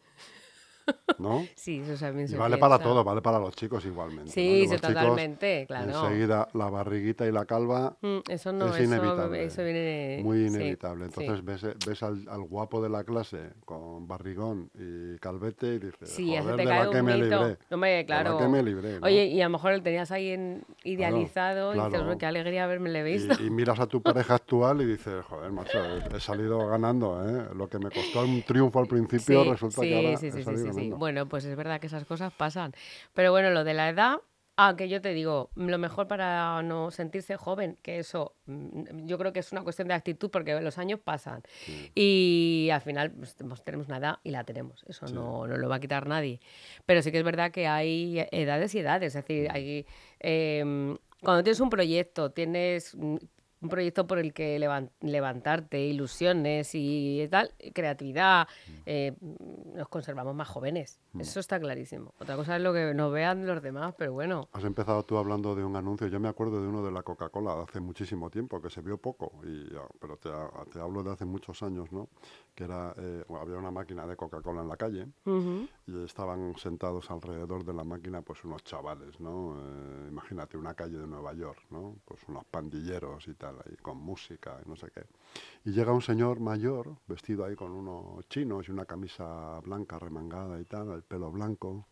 ¿No? 1.18 1.44
Sí, 1.56 1.80
eso 1.86 2.04
también 2.04 2.26
Y 2.26 2.30
se 2.30 2.36
vale 2.36 2.56
para 2.58 2.76
piensa. 2.78 2.90
todo, 2.90 3.04
vale 3.04 3.20
para 3.22 3.38
los 3.38 3.54
chicos 3.54 3.84
igualmente. 3.84 4.24
¿no? 4.26 4.32
Sí, 4.32 4.40
Y 4.40 4.66
sí, 4.66 4.72
los 4.72 4.80
chicos, 4.80 4.94
totalmente, 4.94 5.64
claro. 5.66 5.90
Enseguida 6.04 6.48
la 6.54 6.70
barriguita 6.70 7.26
y 7.26 7.32
la 7.32 7.44
calva 7.44 7.96
Mm, 8.00 8.18
Eso 8.28 8.52
no, 8.52 8.66
es 8.68 8.80
eso, 8.80 8.84
inevitable. 8.84 9.44
eso 9.44 9.62
viene... 9.62 10.20
muy 10.22 10.38
sí, 10.38 10.46
inevitable. 10.56 11.06
sí. 11.08 11.12
Entonces 11.20 11.44
ves, 11.44 11.86
ves 11.86 12.02
al, 12.02 12.26
al 12.28 12.42
guapo 12.42 12.82
de 12.82 12.88
la 12.88 13.04
clase 13.04 13.50
con 13.64 14.06
barrigón 14.08 14.70
y 14.74 15.18
calvete 15.18 15.74
y 15.74 15.78
dices, 15.78 16.08
Sí, 16.08 16.34
joder, 16.36 16.56
te 16.56 16.62
de 16.62 16.68
cae 16.68 16.84
la 16.86 16.90
que 16.90 17.00
un 17.00 17.04
me 17.06 17.14
mito. 17.14 17.24
libré. 17.40 17.58
No, 17.70 17.74
hombre, 17.76 17.90
de 17.90 17.96
la 18.02 18.06
claro. 18.06 18.38
que 18.38 18.48
me 18.48 18.62
libré, 18.62 19.00
¿no? 19.00 19.06
Oye, 19.06 19.26
y 19.26 19.40
a 19.40 19.44
lo 19.44 19.50
mejor 19.50 19.72
lo 19.74 19.82
tenías 19.82 20.10
ahí 20.10 20.30
en 20.30 20.62
idealizado 20.84 21.72
y 21.72 21.74
claro. 21.74 21.90
dices, 21.90 22.06
"Uy, 22.08 22.18
qué 22.18 22.26
alegría 22.26 22.64
haberme 22.64 23.02
visto. 23.02 23.42
Y, 23.42 23.46
y 23.46 23.50
miras 23.50 23.78
a 23.80 23.86
tu 23.86 24.02
pareja 24.02 24.34
actual 24.34 24.80
y 24.82 24.86
dices, 24.86 25.24
joder, 25.26 25.50
macho, 25.52 25.78
he, 25.78 26.16
he 26.16 26.20
salido 26.20 26.66
ganando, 26.66 27.22
¿eh? 27.28 27.46
Lo 27.54 27.68
que 27.68 27.78
me 27.78 27.90
costó 27.90 28.20
un 28.24 28.42
triunfo 28.42 28.80
al 28.80 28.86
principio 28.86 29.44
resulta 29.44 29.82
que 29.82 29.96
ahora 29.96 30.16
sí, 30.16 30.26
he 30.26 30.30
sí, 30.32 30.38
sí, 30.38 30.44
salido 30.44 30.72
sí. 30.84 30.90
Bueno, 30.90 31.28
pues 31.28 31.44
es 31.44 31.56
verdad 31.56 31.80
que 31.80 31.86
esas 31.88 32.04
cosas 32.04 32.32
pasan. 32.32 32.72
Pero 33.14 33.30
bueno, 33.32 33.50
lo 33.50 33.64
de 33.64 33.74
la 33.74 33.88
edad, 33.88 34.16
aunque 34.56 34.88
yo 34.88 35.00
te 35.00 35.14
digo, 35.14 35.50
lo 35.56 35.78
mejor 35.78 36.06
para 36.08 36.62
no 36.62 36.90
sentirse 36.90 37.36
joven, 37.36 37.78
que 37.82 37.98
eso 37.98 38.34
mm, 38.46 39.06
yo 39.06 39.16
creo 39.18 39.32
que 39.32 39.40
es 39.40 39.50
una 39.50 39.62
cuestión 39.62 39.88
de 39.88 39.94
actitud 39.94 40.30
porque 40.30 40.60
los 40.60 40.76
años 40.78 41.00
pasan 41.00 41.42
y 41.94 42.68
al 42.72 42.80
final 42.82 43.10
pues, 43.12 43.34
tenemos- 43.34 43.62
una 43.88 43.96
edad 43.96 44.18
y 44.22 44.30
la 44.30 44.44
tenemos, 44.44 44.84
eso 44.88 45.06
no, 45.06 45.46
no 45.46 45.56
lo 45.56 45.68
va 45.68 45.76
a 45.76 45.80
quitar 45.80 46.06
nadie. 46.06 46.40
Pero 46.84 47.00
sí 47.02 47.10
que 47.10 47.18
es 47.18 47.24
verdad 47.24 47.50
que 47.50 47.66
hay 47.66 48.26
edades 48.30 48.74
y 48.74 48.80
edades, 48.80 49.14
es 49.14 49.24
decir, 49.24 49.48
hay, 49.50 49.86
em, 50.20 50.96
cuando 51.22 51.42
tienes 51.42 51.60
un 51.60 51.70
proyecto, 51.70 52.30
tienes 52.30 52.94
mm, 52.94 53.16
un 53.62 53.68
proyecto 53.68 54.06
por 54.06 54.18
el 54.18 54.34
que 54.34 54.58
levan- 54.58 54.90
levantarte, 55.00 55.80
ilusiones 55.86 56.70
y 56.74 57.26
tal, 57.30 57.50
creatividad, 57.72 58.46
eh, 58.84 59.12
nos 59.74 59.88
conservamos 59.88 60.34
más 60.34 60.48
jóvenes. 60.48 60.98
Eso 61.18 61.40
está 61.40 61.60
clarísimo. 61.60 62.14
Otra 62.18 62.36
cosa 62.36 62.56
es 62.56 62.62
lo 62.62 62.72
que 62.72 62.94
nos 62.94 63.12
vean 63.12 63.46
los 63.46 63.62
demás, 63.62 63.94
pero 63.98 64.12
bueno. 64.14 64.48
Has 64.52 64.64
empezado 64.64 65.02
tú 65.04 65.18
hablando 65.18 65.54
de 65.54 65.62
un 65.62 65.76
anuncio. 65.76 66.06
Yo 66.08 66.18
me 66.18 66.28
acuerdo 66.28 66.60
de 66.62 66.66
uno 66.68 66.82
de 66.82 66.90
la 66.90 67.02
Coca-Cola 67.02 67.62
hace 67.62 67.80
muchísimo 67.80 68.30
tiempo, 68.30 68.60
que 68.62 68.70
se 68.70 68.80
vio 68.80 68.96
poco, 68.98 69.30
y, 69.44 69.70
ya, 69.72 69.82
pero 70.00 70.16
te, 70.16 70.30
ha- 70.30 70.50
te 70.72 70.80
hablo 70.80 71.02
de 71.02 71.12
hace 71.12 71.24
muchos 71.26 71.62
años, 71.62 71.92
¿no? 71.92 72.08
Que 72.54 72.64
era, 72.64 72.94
eh, 72.96 73.24
bueno, 73.28 73.42
había 73.44 73.58
una 73.58 73.70
máquina 73.70 74.06
de 74.06 74.16
Coca-Cola 74.16 74.62
en 74.62 74.68
la 74.68 74.76
calle 74.76 75.06
y 75.86 76.04
estaban 76.04 76.54
sentados 76.56 77.10
alrededor 77.10 77.64
de 77.64 77.74
la 77.74 77.84
máquina 77.84 78.22
pues 78.22 78.42
unos 78.44 78.64
chavales, 78.64 79.20
¿no? 79.20 79.56
Eh, 79.58 80.08
imagínate 80.08 80.56
una 80.56 80.74
calle 80.74 80.98
de 80.98 81.06
Nueva 81.06 81.32
York, 81.34 81.60
¿no? 81.70 81.96
Pues 82.04 82.20
unos 82.28 82.44
pandilleros 82.46 83.28
y 83.28 83.34
tal, 83.34 83.51
ahí 83.66 83.76
con 83.76 83.98
música 83.98 84.58
y 84.64 84.68
no 84.68 84.76
sé 84.76 84.90
qué. 84.90 85.04
Y 85.64 85.72
llega 85.72 85.92
un 85.92 86.02
señor 86.02 86.40
mayor, 86.40 86.96
vestido 87.06 87.44
ahí 87.44 87.54
con 87.54 87.72
unos 87.72 88.28
chinos 88.28 88.68
y 88.68 88.70
una 88.72 88.84
camisa 88.84 89.60
blanca 89.60 89.98
remangada 89.98 90.60
y 90.60 90.64
tal, 90.64 90.90
el 90.92 91.02
pelo 91.02 91.30
blanco. 91.30 91.86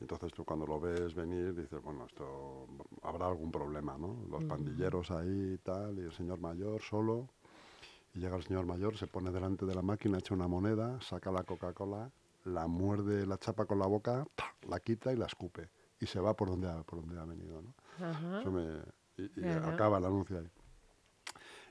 Entonces 0.00 0.32
tú 0.32 0.44
cuando 0.44 0.66
lo 0.66 0.80
ves 0.80 1.14
venir 1.14 1.54
dices, 1.54 1.82
bueno, 1.82 2.06
esto 2.06 2.66
habrá 3.02 3.26
algún 3.26 3.52
problema, 3.52 3.98
¿no? 3.98 4.16
Los 4.30 4.42
pandilleros 4.44 5.10
ahí 5.10 5.52
y 5.54 5.58
tal, 5.58 5.98
y 5.98 6.02
el 6.02 6.12
señor 6.12 6.40
mayor 6.40 6.80
solo. 6.82 7.28
Y 8.14 8.18
llega 8.20 8.36
el 8.36 8.42
señor 8.42 8.64
mayor, 8.66 8.96
se 8.96 9.06
pone 9.06 9.30
delante 9.30 9.66
de 9.66 9.74
la 9.74 9.82
máquina, 9.82 10.18
echa 10.18 10.34
una 10.34 10.48
moneda, 10.48 11.00
saca 11.02 11.30
la 11.30 11.44
Coca-Cola, 11.44 12.10
la 12.44 12.66
muerde, 12.66 13.26
la 13.26 13.36
chapa 13.38 13.66
con 13.66 13.78
la 13.78 13.86
boca, 13.86 14.26
la 14.68 14.80
quita 14.80 15.12
y 15.12 15.16
la 15.16 15.26
escupe. 15.26 15.68
Y 16.00 16.06
se 16.06 16.18
va 16.18 16.34
por 16.34 16.48
donde 16.48 16.68
ha, 16.70 16.82
por 16.82 17.00
donde 17.02 17.20
ha 17.20 17.24
venido, 17.26 17.60
¿no? 17.62 17.74
Eso 18.40 18.50
me- 18.50 18.82
y, 19.18 19.42
acaba 19.74 19.98
el 19.98 20.06
anuncio 20.06 20.38
ahí. 20.38 20.48
Ya 20.48 20.48
que, 20.48 20.58
eh, 21.28 21.36
vo- 21.36 21.36
vo- 21.36 21.69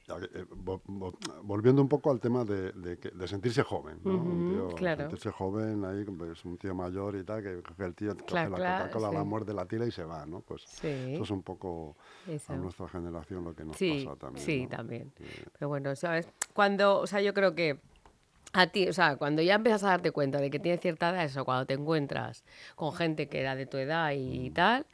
volviendo 1.44 1.82
un 1.82 1.88
poco 1.90 2.12
al 2.12 2.20
tema 2.20 2.44
de, 2.44 2.72
de 2.74 2.96
de 2.96 3.28
sentirse 3.28 3.64
joven, 3.64 4.00
¿no? 4.04 4.14
Un 4.14 4.46
tío, 4.46 4.68
claro. 4.76 5.02
sentirse 5.04 5.32
joven, 5.32 5.86
ahí 5.86 6.04
pues, 6.06 6.44
un 6.46 6.58
tío 6.58 6.74
mayor 6.76 7.16
y 7.16 7.24
tal, 7.24 7.42
que, 7.42 7.62
el 7.84 7.96
tío 7.96 8.16
coge 8.18 8.50
la 8.50 8.56
clac, 8.58 8.78
Coca-Cola, 8.92 9.12
la 9.12 9.22
sí. 9.22 9.28
muerde, 9.28 9.54
la 9.54 9.66
tira 9.66 9.86
y 9.86 9.92
se 9.92 10.04
va, 10.04 10.26
¿no? 10.26 10.42
Pues 10.42 10.64
Sí. 10.64 11.14
eso 11.14 11.24
es 11.24 11.30
un 11.32 11.44
poco 11.44 11.96
Eso. 12.28 12.54
a 12.54 12.58
nuestra 12.58 12.88
generación 12.90 13.44
lo 13.44 13.54
que 13.56 13.66
nos 13.66 13.78
Sí, 13.78 14.04
pasa 14.06 14.16
también. 14.20 14.46
sí, 14.46 14.64
¿no? 14.64 14.70
también. 14.70 15.14
Pero 15.58 15.70
bueno, 15.70 15.96
¿sabes? 15.96 16.28
Cuando, 16.54 17.00
o 17.00 17.08
sea, 17.08 17.22
yo 17.22 17.34
creo 17.34 17.56
que 17.56 17.80
a 18.54 18.68
ti, 18.68 18.88
o 18.88 18.94
sea, 18.94 19.16
cuando 19.18 19.42
ya 19.42 19.56
empiezas 19.56 19.84
a 19.84 19.88
darte 19.90 20.12
cuenta 20.12 20.40
de 20.40 20.50
que 20.50 20.60
tienes 20.60 20.82
cierta 20.82 21.10
edad, 21.12 21.24
eso, 21.24 21.46
cuando 21.46 21.66
te 21.66 21.76
encuentras 21.76 22.44
con 22.76 22.94
gente 22.94 23.28
que 23.30 23.40
era 23.42 23.56
de 23.56 23.66
tu 23.66 23.78
edad 23.78 24.10
Mm. 24.12 24.18
y 24.18 24.50
tal, 24.52 24.86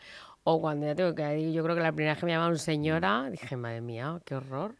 o 0.44 0.60
cuando 0.62 0.86
ya 0.86 0.94
tengo 0.96 1.16
que 1.16 1.52
yo 1.54 1.64
creo 1.64 1.76
que 1.76 1.82
la 1.82 1.92
primera 1.92 2.14
vez 2.14 2.20
que 2.20 2.26
me 2.26 2.34
llamaron 2.34 2.56
Mm. 2.56 2.60
señora, 2.60 3.30
dije, 3.32 3.56
madre 3.56 3.82
mía, 3.82 4.20
qué 4.26 4.36
horror. 4.36 4.76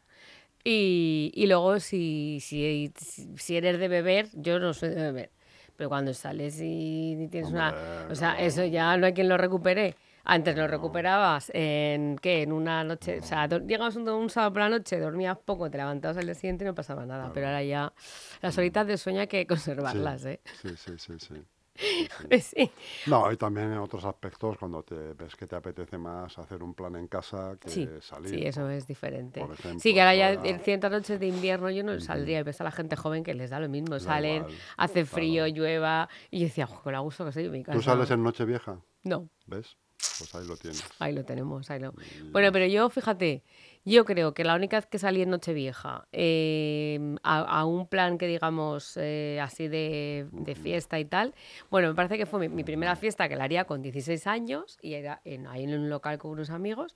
Y, 0.68 1.32
y 1.36 1.46
luego 1.46 1.80
si, 1.80 2.40
si, 2.42 2.92
si 3.38 3.56
eres 3.56 3.78
de 3.78 3.88
beber, 3.88 4.30
yo 4.34 4.58
no 4.58 4.74
soy 4.74 4.90
de 4.90 4.96
beber, 4.96 5.32
pero 5.78 5.90
cuando 5.90 6.12
sales 6.16 6.60
y 6.60 7.28
tienes 7.30 7.52
una... 7.52 8.08
O 8.10 8.16
sea, 8.16 8.34
no. 8.34 8.40
eso 8.40 8.66
ya 8.66 8.98
no 8.98 9.06
hay 9.06 9.14
quien 9.14 9.30
lo 9.30 9.38
recupere. 9.38 9.96
Antes 10.24 10.58
lo 10.58 10.68
recuperabas 10.68 11.52
en, 11.54 12.18
¿qué? 12.18 12.42
En 12.42 12.52
una 12.52 12.84
noche, 12.84 13.20
o 13.20 13.24
sea, 13.24 13.48
llegabas 13.48 13.96
un, 13.96 14.10
un 14.10 14.28
sábado 14.32 14.54
por 14.54 14.62
la 14.64 14.70
noche, 14.70 15.00
dormías 15.00 15.38
poco, 15.38 15.70
te 15.70 15.78
levantabas 15.78 16.18
al 16.18 16.26
día 16.26 16.34
siguiente 16.34 16.64
y 16.64 16.68
no 16.68 16.74
pasaba 16.74 17.06
nada. 17.06 17.30
Pero 17.32 17.46
ahora 17.46 17.62
ya 17.62 17.94
las 18.42 18.58
horitas 18.58 18.88
de 18.88 18.98
sueño 18.98 19.22
hay 19.22 19.28
que 19.28 19.46
conservarlas, 19.48 20.26
¿eh? 20.26 20.42
Sí, 20.64 20.70
sí, 20.76 20.94
sí, 20.98 21.14
sí. 21.20 21.36
Sí. 22.42 22.72
No, 23.08 23.32
y 23.32 23.38
también 23.38 23.72
en 23.72 23.78
otros 23.80 24.06
aspectos, 24.06 24.58
cuando 24.58 24.84
te 24.84 24.96
ves 25.14 25.36
que 25.36 25.46
te 25.48 25.56
apetece 25.56 25.98
más 25.98 26.38
hacer 26.38 26.64
un 26.64 26.74
plan 26.74 26.96
en 26.96 27.08
casa 27.08 27.58
que 27.60 27.70
Sí, 27.70 27.90
salir. 28.02 28.30
sí, 28.30 28.46
eso 28.46 28.70
es 28.70 28.88
diferente. 28.88 29.42
ejemplo, 29.42 29.80
sí, 29.80 29.94
que 29.94 30.02
ahora 30.02 30.16
ya 30.16 30.34
en 30.34 30.60
ciertas 30.62 30.92
noches 30.92 31.20
de 31.20 31.28
invierno 31.28 31.70
yo 31.70 31.84
no 31.84 32.00
saldría 32.00 32.40
y 32.40 32.44
ves 32.44 32.62
a 32.62 32.64
la 32.64 32.72
gente 32.72 32.96
joven 32.96 33.24
que 33.24 33.34
les 33.34 33.50
da 33.50 33.60
lo 33.60 33.70
mismo. 33.70 34.00
Salen, 34.00 34.46
hace 34.78 34.94
claro. 34.94 35.08
frío, 35.08 35.48
llueva. 35.48 36.10
Y 36.32 36.40
yo 36.40 36.46
decía, 36.46 36.68
"Jo, 36.68 36.82
con 36.82 36.94
la 36.94 37.00
gusto 37.00 37.30
que 37.30 37.40
en 37.40 37.52
mi 37.52 37.64
casa. 37.64 37.78
¿Tú 37.78 37.84
sales 37.84 38.10
en 38.12 38.24
Nochevieja? 38.24 38.80
No, 39.04 39.30
¿Ves? 39.46 39.78
Pues 40.18 40.34
ahí 40.36 40.48
lo 40.48 40.56
tienes. 40.58 40.84
ahí 41.00 41.14
lo 41.14 41.24
tenemos, 41.26 41.70
ahí 41.72 41.80
lo... 41.80 41.94
Bueno, 42.32 42.52
pero 42.52 42.66
yo, 42.68 42.90
fíjate, 42.90 43.44
Yo 43.88 44.04
creo 44.04 44.34
que 44.34 44.44
la 44.44 44.56
única 44.56 44.78
vez 44.78 44.88
que 44.88 44.98
salí 44.98 45.22
en 45.22 45.30
Nochevieja 45.30 46.08
eh, 46.12 47.16
a, 47.22 47.42
a 47.42 47.66
un 47.66 47.88
plan 47.88 48.18
que 48.18 48.26
digamos 48.26 48.98
eh, 48.98 49.40
así 49.40 49.68
de, 49.68 50.28
de 50.32 50.56
fiesta 50.56 51.00
y 51.00 51.06
tal, 51.06 51.36
bueno, 51.70 51.90
me 51.90 51.94
parece 51.94 52.18
que 52.18 52.26
fue 52.26 52.40
mi, 52.40 52.50
mi 52.50 52.64
primera 52.64 52.96
fiesta 52.96 53.30
que 53.30 53.36
la 53.36 53.44
haría 53.44 53.66
con 53.66 53.84
16 53.84 54.26
años 54.26 54.80
y 54.82 54.96
era 54.96 55.22
en, 55.24 55.46
ahí 55.46 55.66
en 55.66 55.76
un 55.76 55.90
local 55.90 56.18
con 56.18 56.32
unos 56.32 56.50
amigos. 56.50 56.96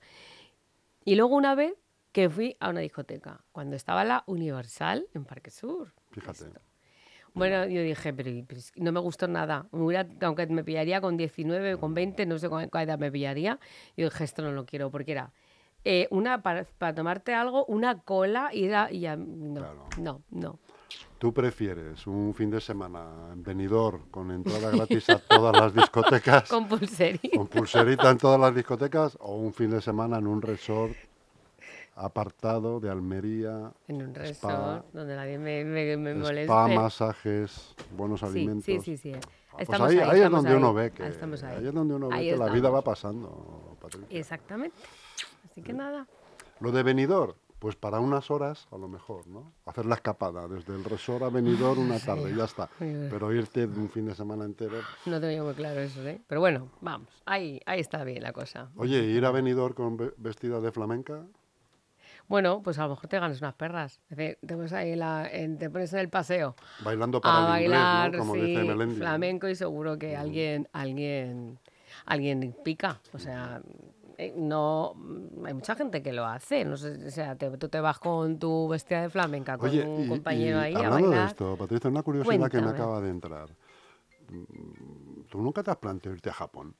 Y 1.04 1.14
luego 1.14 1.36
una 1.36 1.54
vez 1.54 1.74
que 2.10 2.28
fui 2.28 2.56
a 2.58 2.70
una 2.70 2.80
discoteca, 2.80 3.44
cuando 3.52 3.76
estaba 3.76 4.04
la 4.04 4.24
Universal 4.26 5.06
en 5.14 5.24
Parque 5.24 5.50
Sur. 5.50 5.94
Fíjate. 6.10 6.46
Bueno, 7.34 7.66
yo 7.66 7.82
dije, 7.82 8.12
pero, 8.12 8.30
pero 8.48 8.60
no 8.76 8.90
me 8.90 8.98
gustó 8.98 9.28
nada. 9.28 9.68
Aunque 10.22 10.46
me 10.48 10.64
pillaría 10.64 11.00
con 11.00 11.16
19, 11.16 11.76
con 11.76 11.94
20, 11.94 12.26
no 12.26 12.36
sé 12.38 12.48
cuál 12.48 12.68
edad 12.72 12.98
me 12.98 13.12
pillaría. 13.12 13.60
Yo 13.96 14.06
dije, 14.06 14.24
esto 14.24 14.42
no 14.42 14.50
lo 14.50 14.66
quiero, 14.66 14.90
porque 14.90 15.12
era 15.12 15.32
eh, 15.84 16.06
una 16.10 16.42
para, 16.42 16.64
para 16.78 16.94
tomarte 16.94 17.34
algo, 17.34 17.64
una 17.66 18.00
cola 18.00 18.50
y 18.52 18.64
era. 18.64 18.92
Y 18.92 19.00
ya, 19.00 19.16
no, 19.16 19.60
Claro. 19.60 19.84
no, 19.98 20.22
no. 20.30 20.58
¿Tú 21.18 21.32
prefieres 21.34 22.06
un 22.06 22.32
fin 22.34 22.50
de 22.50 22.60
semana 22.62 23.04
en 23.32 23.42
Benidorm 23.42 24.08
con 24.10 24.30
entrada 24.30 24.70
gratis 24.70 25.10
a 25.10 25.18
todas 25.18 25.54
las 25.54 25.74
discotecas, 25.74 26.48
Con 26.48 26.66
pulserita. 26.66 27.36
con 27.36 27.46
pulserita 27.46 28.10
en 28.10 28.16
todas 28.18 28.40
las 28.40 28.54
discotecas, 28.54 29.18
o 29.20 29.36
un 29.36 29.52
fin 29.52 29.70
de 29.70 29.82
semana 29.82 30.16
en 30.18 30.26
un 30.26 30.40
resort 30.40 30.94
apartado 31.96 32.80
de 32.80 32.88
Almería, 32.90 33.72
En 33.88 33.96
un 34.02 34.10
Spa. 34.16 34.20
resort 34.22 34.86
donde 34.94 35.14
nadie 35.16 35.38
me, 35.38 35.64
me, 35.64 35.96
me 35.96 36.14
moleste. 36.14 36.44
spa, 36.44 36.68
masajes, 36.68 37.74
buenos 37.96 38.20
sí, 38.20 38.26
alimentos? 38.26 38.64
sí, 38.64 38.80
sí, 38.80 38.96
sí. 38.96 39.12
Ah, 39.14 39.20
Pues 39.52 39.62
Estamos 39.68 39.90
ahí, 39.90 39.98
ahí, 39.98 40.10
ahí 40.10 40.20
es 40.22 40.30
donde 40.30 40.54
uno 40.56 40.68
ahí, 40.68 40.74
ve 40.74 40.90
que 40.92 41.02
ahí. 41.02 41.10
es 41.10 41.74
donde 41.74 41.94
uno 41.94 42.08
ve 42.08 42.20
que 42.30 42.36
la 42.36 42.46
vida 42.50 42.70
va 42.70 42.82
pasando, 42.82 43.76
Patricia. 43.80 44.18
Exactamente. 44.18 44.76
Así 45.50 45.62
que 45.62 45.72
nada. 45.72 46.06
Lo 46.60 46.72
de 46.72 46.82
Benidorm, 46.82 47.34
pues 47.58 47.74
para 47.76 48.00
unas 48.00 48.30
horas 48.30 48.68
a 48.70 48.76
lo 48.78 48.88
mejor, 48.88 49.26
¿no? 49.26 49.52
Hacer 49.66 49.86
la 49.86 49.96
escapada 49.96 50.46
desde 50.48 50.74
el 50.74 50.84
resort 50.84 51.22
a 51.22 51.28
Benidorm 51.30 51.80
una 51.80 51.98
tarde 52.06 52.34
ya 52.36 52.44
está. 52.44 52.68
Pero 52.78 53.32
irte 53.32 53.66
de 53.66 53.80
un 53.80 53.88
fin 53.90 54.06
de 54.06 54.14
semana 54.14 54.44
entero. 54.44 54.76
No 55.06 55.20
tengo 55.20 55.36
yo 55.36 55.44
muy 55.44 55.54
claro 55.54 55.80
eso, 55.80 56.06
¿eh? 56.06 56.20
Pero 56.26 56.40
bueno, 56.40 56.70
vamos. 56.80 57.08
Ahí, 57.26 57.60
ahí 57.66 57.80
está 57.80 58.04
bien 58.04 58.22
la 58.22 58.32
cosa. 58.32 58.70
Oye, 58.76 59.02
ir 59.04 59.24
a 59.24 59.30
Benidorm 59.30 59.74
con 59.74 59.96
ve- 59.96 60.14
vestida 60.16 60.60
de 60.60 60.70
flamenca, 60.72 61.24
Bueno, 62.28 62.62
pues 62.62 62.78
a 62.78 62.84
lo 62.84 62.90
mejor 62.90 63.08
te 63.08 63.18
ganas 63.18 63.40
unas 63.40 63.54
perras. 63.54 64.00
Te 64.08 64.36
pones 64.46 64.72
ahí 64.72 64.94
la- 64.94 65.28
en- 65.28 65.58
te 65.58 65.68
pones 65.68 65.92
en 65.94 65.98
el 65.98 66.08
paseo 66.08 66.54
bailando 66.84 67.20
para 67.20 67.38
a 67.38 67.56
el 67.56 67.62
inglés, 67.64 67.80
bailar, 67.80 68.12
¿no? 68.12 68.18
Como 68.18 68.34
sí, 68.34 68.40
dice 68.42 68.64
Melendi. 68.64 68.96
flamenco 68.96 69.48
y 69.48 69.56
seguro 69.56 69.98
que 69.98 70.16
alguien, 70.16 70.68
alguien, 70.72 71.58
alguien 72.06 72.54
pica. 72.62 73.00
O 73.12 73.18
sea, 73.18 73.60
no, 74.36 74.92
mm, 74.96 75.46
hay 75.46 75.54
mucha 75.54 75.74
gente 75.74 76.02
que 76.02 76.12
lo 76.12 76.24
hace. 76.26 76.64
No 76.64 76.76
sé, 76.76 77.06
o 77.06 77.10
sea, 77.10 77.36
te- 77.36 77.56
tú 77.56 77.68
te 77.68 77.80
vas 77.80 77.98
con 77.98 78.38
tu 78.38 78.68
vestida 78.68 79.02
de 79.02 79.10
flamenca 79.10 79.56
con 79.58 79.70
Oye, 79.70 79.84
un 79.86 80.04
y- 80.04 80.08
compañero 80.08 80.58
y 80.58 80.62
ahí 80.64 80.74
a 80.74 80.78
hablando 80.86 81.10
de 81.10 81.16
bailar. 81.16 81.30
esto, 81.30 81.56
Patricia, 81.56 81.90
una 81.90 82.02
curiosidad 82.02 82.50
que 82.50 82.58
me 82.58 82.64
Cuéntame. 82.64 82.70
acaba 82.70 83.00
de 83.00 83.10
entrar. 83.10 83.48
Mm, 84.28 85.22
¿Tú 85.28 85.40
nunca 85.40 85.62
te 85.62 85.70
has 85.70 85.76
planteado 85.78 86.14
irte 86.14 86.30
a 86.30 86.34
Japón? 86.34 86.74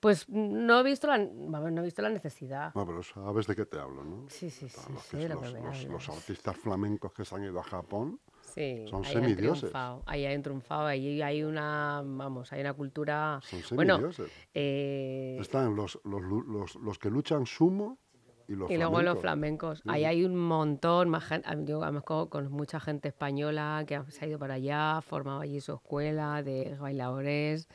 Pues 0.00 0.28
no 0.28 0.80
he 0.80 0.82
visto 0.82 1.06
la, 1.06 1.16
vamos, 1.18 1.72
no 1.72 1.80
he 1.80 1.84
visto 1.84 2.02
la 2.02 2.10
necesidad. 2.10 2.74
No, 2.74 2.84
pero 2.84 3.02
sabes 3.02 3.46
de 3.46 3.56
qué 3.56 3.64
te 3.64 3.78
hablo, 3.78 4.04
¿no? 4.04 4.28
Sí, 4.28 4.50
sí, 4.50 4.68
sí, 4.68 4.92
Los, 4.92 5.10
de 5.12 5.28
lo 5.28 5.40
que 5.40 5.46
los- 5.50 5.64
los- 5.64 5.84
los 5.84 6.08
artistas 6.10 6.56
flamencos 6.58 7.12
que 7.14 7.24
se 7.24 7.34
han 7.34 7.44
ido 7.44 7.58
a 7.58 7.62
Japón, 7.62 8.20
Sí, 8.54 8.84
Son 8.88 9.04
ahí 9.04 9.16
han 9.16 9.22
semidioses. 9.24 9.60
triunfado, 9.60 10.02
Ahí 10.06 10.24
hay 10.26 10.36
un 10.36 10.42
triunfado, 10.42 10.86
ahí 10.86 11.20
hay 11.22 11.42
una, 11.42 12.02
vamos, 12.04 12.52
hay 12.52 12.60
una 12.60 12.72
cultura. 12.74 13.40
son 13.42 13.76
Bueno, 13.76 13.94
semidioses. 13.96 14.30
eh, 14.54 15.38
Están 15.40 15.74
los, 15.74 15.98
los, 16.04 16.22
los, 16.22 16.76
los 16.76 16.98
que 16.98 17.10
luchan 17.10 17.46
sumo 17.46 17.98
y 18.46 18.54
los 18.54 18.70
y 18.70 18.76
luego 18.76 19.02
los 19.02 19.18
flamencos. 19.18 19.80
flamencos. 19.80 19.82
Ahí 19.86 20.04
hay 20.04 20.24
un 20.24 20.36
montón, 20.36 21.08
más 21.08 21.24
gente, 21.24 21.48
yo 21.64 21.82
además 21.82 22.04
con, 22.04 22.52
mucha 22.52 22.78
gente 22.78 23.08
española 23.08 23.84
que 23.88 24.00
se 24.08 24.24
ha 24.24 24.28
ido 24.28 24.38
para 24.38 24.54
allá, 24.54 24.98
ha 24.98 25.02
formado 25.02 25.40
allí 25.40 25.60
su 25.60 25.72
escuela 25.72 26.42
de 26.42 26.76
bailadores 26.78 27.68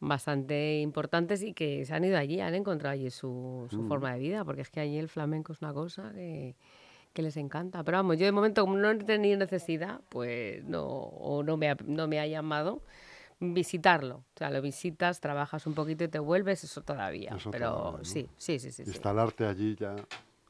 bastante 0.00 0.80
importantes 0.80 1.42
y 1.42 1.52
que 1.54 1.84
se 1.84 1.94
han 1.94 2.04
ido 2.04 2.16
allí, 2.18 2.40
han 2.40 2.54
encontrado 2.54 2.92
allí 2.94 3.10
su, 3.10 3.66
su 3.70 3.86
forma 3.88 4.12
de 4.14 4.20
vida, 4.20 4.44
porque 4.44 4.62
es 4.62 4.70
que 4.70 4.80
allí 4.80 4.98
el 4.98 5.08
flamenco 5.08 5.52
es 5.52 5.62
una 5.62 5.72
cosa 5.72 6.12
que, 6.14 6.56
que 7.14 7.22
les 7.22 7.36
encanta. 7.38 7.82
Pero 7.84 7.98
vamos, 7.98 8.18
yo 8.18 8.26
de 8.26 8.32
momento 8.32 8.60
como 8.62 8.76
no 8.76 8.90
he 8.90 8.96
tenido 8.98 9.38
necesidad, 9.38 10.00
pues 10.10 10.62
no, 10.64 10.84
o 10.84 11.42
no 11.42 11.56
me 11.56 11.70
ha, 11.70 11.76
no 11.86 12.06
me 12.08 12.20
ha 12.20 12.26
llamado 12.26 12.82
visitarlo. 13.40 14.16
O 14.16 14.38
sea, 14.38 14.50
lo 14.50 14.60
visitas, 14.60 15.20
trabajas 15.20 15.66
un 15.66 15.74
poquito 15.74 16.04
y 16.04 16.08
te 16.08 16.18
vuelves, 16.18 16.64
eso 16.64 16.82
todavía. 16.82 17.34
Eso 17.36 17.50
pero 17.50 17.70
todavía, 17.70 17.98
¿no? 17.98 18.04
sí, 18.04 18.28
sí, 18.36 18.58
sí, 18.58 18.70
sí. 18.70 18.84
sí. 18.84 18.90
Instalarte 18.90 19.46
allí 19.46 19.74
ya. 19.76 19.94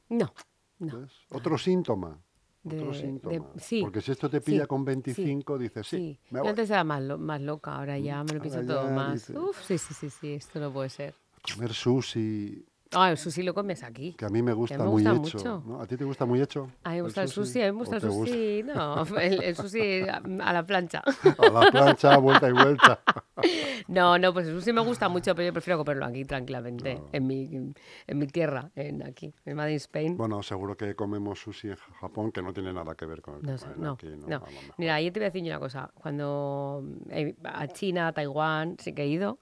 No, 0.09 0.33
no. 0.79 0.99
¿ves? 1.01 1.11
Otro 1.31 1.57
síntoma. 1.57 2.19
De- 2.63 2.77
otro 2.77 2.93
de- 2.93 2.99
síntoma. 2.99 3.49
sí, 3.57 3.81
Porque 3.81 4.01
si 4.01 4.11
esto 4.11 4.27
te 4.27 4.41
pilla 4.41 4.63
sí, 4.63 4.67
con 4.67 4.79
sí, 4.81 4.85
25, 4.85 5.57
dices, 5.59 5.87
sí, 5.87 5.97
Sí, 5.97 6.19
me 6.31 6.39
yo 6.43 6.49
antes 6.49 6.67
era 6.71 6.83
más, 6.83 7.01
lo- 7.03 7.19
más 7.19 7.39
loca, 7.41 7.75
ahora 7.75 7.99
ya 7.99 8.23
me 8.23 8.33
lo 8.33 8.39
pienso 8.41 8.57
ahora 8.59 8.67
todo 8.73 8.87
ya 8.89 8.95
más. 8.95 9.13
dices- 9.27 9.37
Uf, 9.37 9.63
sí, 9.63 9.77
sí, 9.77 9.93
sí, 9.93 10.09
sí, 10.09 10.33
esto 10.33 10.59
no 10.59 10.73
puede 10.73 10.89
ser. 10.89 11.13
Comer 11.53 11.73
sushi, 11.75 12.65
Ah, 12.95 13.11
el 13.11 13.17
sushi 13.17 13.43
lo 13.43 13.53
comes 13.53 13.83
aquí. 13.83 14.13
que 14.13 14.25
a 14.25 14.29
mí 14.29 14.41
me 14.41 14.53
gusta 14.53 14.77
me 14.79 14.85
muy 14.85 15.03
gusta 15.03 15.11
hecho. 15.11 15.21
mucho. 15.21 15.63
¿no? 15.67 15.81
¿A 15.81 15.85
ti 15.87 15.97
te 15.97 16.03
gusta 16.05 16.25
muy 16.25 16.41
hecho? 16.41 16.69
A 16.83 16.89
mí 16.91 16.95
me 16.97 17.01
gusta 17.03 17.21
el 17.23 17.29
sushi, 17.29 17.61
a 17.61 17.65
mí 17.65 17.71
me 17.73 17.77
gusta 17.79 17.95
¿O 17.95 17.99
el 17.99 18.09
gusta? 18.09 18.25
sushi. 18.31 18.63
No, 18.65 19.03
el, 19.19 19.41
el 19.43 19.55
sushi 19.55 20.07
a, 20.07 20.53
la 20.53 20.65
plancha. 20.65 21.03
A 21.37 21.49
la 21.51 21.69
plancha, 21.69 22.17
vuelta 22.17 22.47
y 22.49 22.53
vuelta. 22.53 22.99
No, 23.87 24.17
no, 24.17 24.33
pues 24.33 24.47
el 24.47 24.55
sushi 24.59 24.71
me 24.73 24.81
gusta 24.81 25.09
mucho, 25.09 25.35
pero 25.35 25.47
yo 25.47 25.53
prefiero 25.53 25.77
comerlo 25.77 26.05
aquí 26.05 26.23
tranquilamente, 26.25 26.97
en, 27.11 27.27
mi, 27.27 27.43
en 28.07 28.17
mi 28.17 28.27
tierra, 28.27 28.71
en 28.75 29.03
aquí, 29.03 29.33
en 29.45 29.55
Made 29.57 29.71
in 29.71 29.75
Spain. 29.77 30.17
Bueno, 30.17 30.41
seguro 30.41 30.75
que 30.75 30.95
comemos 30.95 31.39
sushi 31.39 31.69
en 31.69 31.75
Japón, 31.75 32.31
que 32.31 32.41
no 32.41 32.53
tiene 32.53 32.73
nada 32.73 32.95
que 32.95 33.05
ver 33.05 33.21
con 33.21 33.35
el 33.35 33.41
que 33.41 33.47
No, 33.51 33.57
sé, 33.57 33.65
comen 33.65 33.81
no, 33.83 33.93
aquí, 33.93 34.07
no. 34.15 34.41
Mira, 34.77 35.01
yo 35.01 35.11
te 35.11 35.19
voy 35.19 35.25
a 35.27 35.29
decir 35.29 35.43
una 35.43 35.59
cosa. 35.59 35.91
Cuando 35.93 36.83
he- 37.11 37.35
a 37.43 37.67
China, 37.67 38.07
a 38.07 38.13
Taiwán, 38.13 38.77
sí 38.79 38.93
que 38.93 39.03
he 39.03 39.07
ido, 39.07 39.39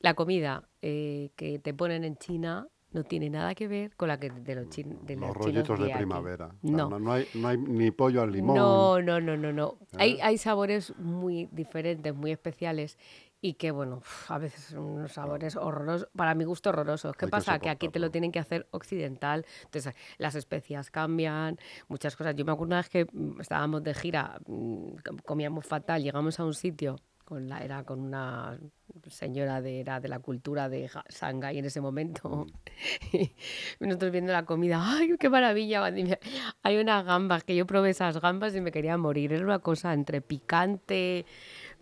la 0.00 0.14
comida 0.14 0.68
eh, 0.82 1.30
que 1.34 1.58
te 1.58 1.72
ponen 1.74 2.04
en 2.04 2.16
China 2.16 2.68
no 2.94 3.04
tiene 3.04 3.28
nada 3.28 3.54
que 3.54 3.68
ver 3.68 3.94
con 3.96 4.08
la 4.08 4.18
que 4.18 4.30
de 4.30 4.54
los, 4.54 4.68
chin- 4.70 4.98
de 5.02 5.16
Los 5.16 5.28
los 5.28 5.36
rollitos 5.36 5.64
chinos 5.64 5.80
de 5.80 5.92
aquí. 5.92 5.98
primavera. 5.98 6.54
No. 6.62 6.88
no, 6.88 6.98
no 6.98 7.12
hay, 7.12 7.26
no 7.34 7.48
hay 7.48 7.58
ni 7.58 7.90
pollo 7.90 8.22
al 8.22 8.32
limón. 8.32 8.56
No, 8.56 9.02
no, 9.02 9.20
no, 9.20 9.36
no, 9.36 9.52
no. 9.52 9.78
Hay, 9.98 10.12
¿Eh? 10.14 10.18
hay 10.22 10.38
sabores 10.38 10.96
muy 10.98 11.48
diferentes, 11.52 12.14
muy 12.14 12.30
especiales 12.32 12.96
y 13.40 13.54
que, 13.54 13.72
bueno, 13.72 14.00
a 14.28 14.38
veces 14.38 14.64
son 14.64 14.84
unos 14.84 15.12
sabores 15.12 15.54
horrorosos, 15.56 16.08
para 16.16 16.34
mi 16.34 16.44
gusto 16.44 16.70
horrorosos. 16.70 17.14
¿Qué 17.14 17.26
Hay 17.26 17.28
que 17.28 17.30
pasa? 17.32 17.58
Que 17.58 17.68
aquí 17.68 17.90
te 17.90 17.98
lo 17.98 18.10
tienen 18.10 18.32
que 18.32 18.38
hacer 18.38 18.66
occidental, 18.70 19.44
entonces 19.64 19.94
las 20.16 20.34
especias 20.34 20.90
cambian, 20.90 21.58
muchas 21.88 22.16
cosas. 22.16 22.34
Yo 22.36 22.44
me 22.46 22.52
acuerdo 22.52 22.68
una 22.70 22.76
vez 22.78 22.88
que 22.88 23.04
mm, 23.12 23.40
estábamos 23.42 23.82
de 23.82 23.92
gira, 23.92 24.38
mm, 24.46 24.86
com- 25.06 25.18
comíamos 25.26 25.66
fatal, 25.66 26.02
llegamos 26.02 26.40
a 26.40 26.44
un 26.46 26.54
sitio, 26.54 26.96
con 27.24 27.48
la, 27.48 27.64
era 27.64 27.84
con 27.84 28.00
una 28.00 28.58
señora 29.08 29.60
de, 29.62 29.80
era 29.80 29.98
de 30.00 30.08
la 30.08 30.18
cultura 30.18 30.68
de 30.68 30.90
Shanghái 31.08 31.58
en 31.58 31.64
ese 31.64 31.80
momento. 31.80 32.46
Y 33.80 33.86
nosotros 33.86 34.12
viendo 34.12 34.32
la 34.32 34.44
comida, 34.44 34.80
¡ay, 34.82 35.16
qué 35.18 35.28
maravilla! 35.28 35.84
Hay 36.62 36.76
unas 36.76 37.04
gambas, 37.04 37.44
que 37.44 37.54
yo 37.56 37.66
probé 37.66 37.90
esas 37.90 38.20
gambas 38.20 38.54
y 38.54 38.60
me 38.60 38.70
quería 38.72 38.96
morir. 38.96 39.32
Era 39.32 39.44
una 39.44 39.58
cosa 39.58 39.92
entre 39.92 40.20
picante, 40.20 41.24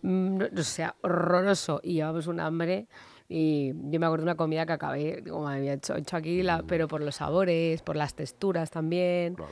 mm, 0.01 0.37
no- 0.37 0.47
o 0.57 0.63
sea, 0.63 0.95
horroroso. 1.01 1.79
Y 1.83 1.93
llevamos 1.95 2.27
un 2.27 2.39
hambre. 2.39 2.87
Y 3.29 3.69
yo 3.89 3.99
me 3.99 4.05
acuerdo 4.05 4.25
de 4.25 4.31
una 4.31 4.35
comida 4.35 4.65
que 4.65 4.73
acabé, 4.73 5.23
mía, 5.23 5.57
he 5.57 5.73
hecho, 5.73 5.95
he 5.95 5.99
hecho 5.99 6.17
aquí, 6.17 6.43
la, 6.43 6.61
pero 6.63 6.87
por 6.87 7.01
los 7.01 7.15
sabores, 7.15 7.81
por 7.81 7.95
las 7.95 8.13
texturas 8.15 8.69
también. 8.69 9.35
Claro. 9.35 9.51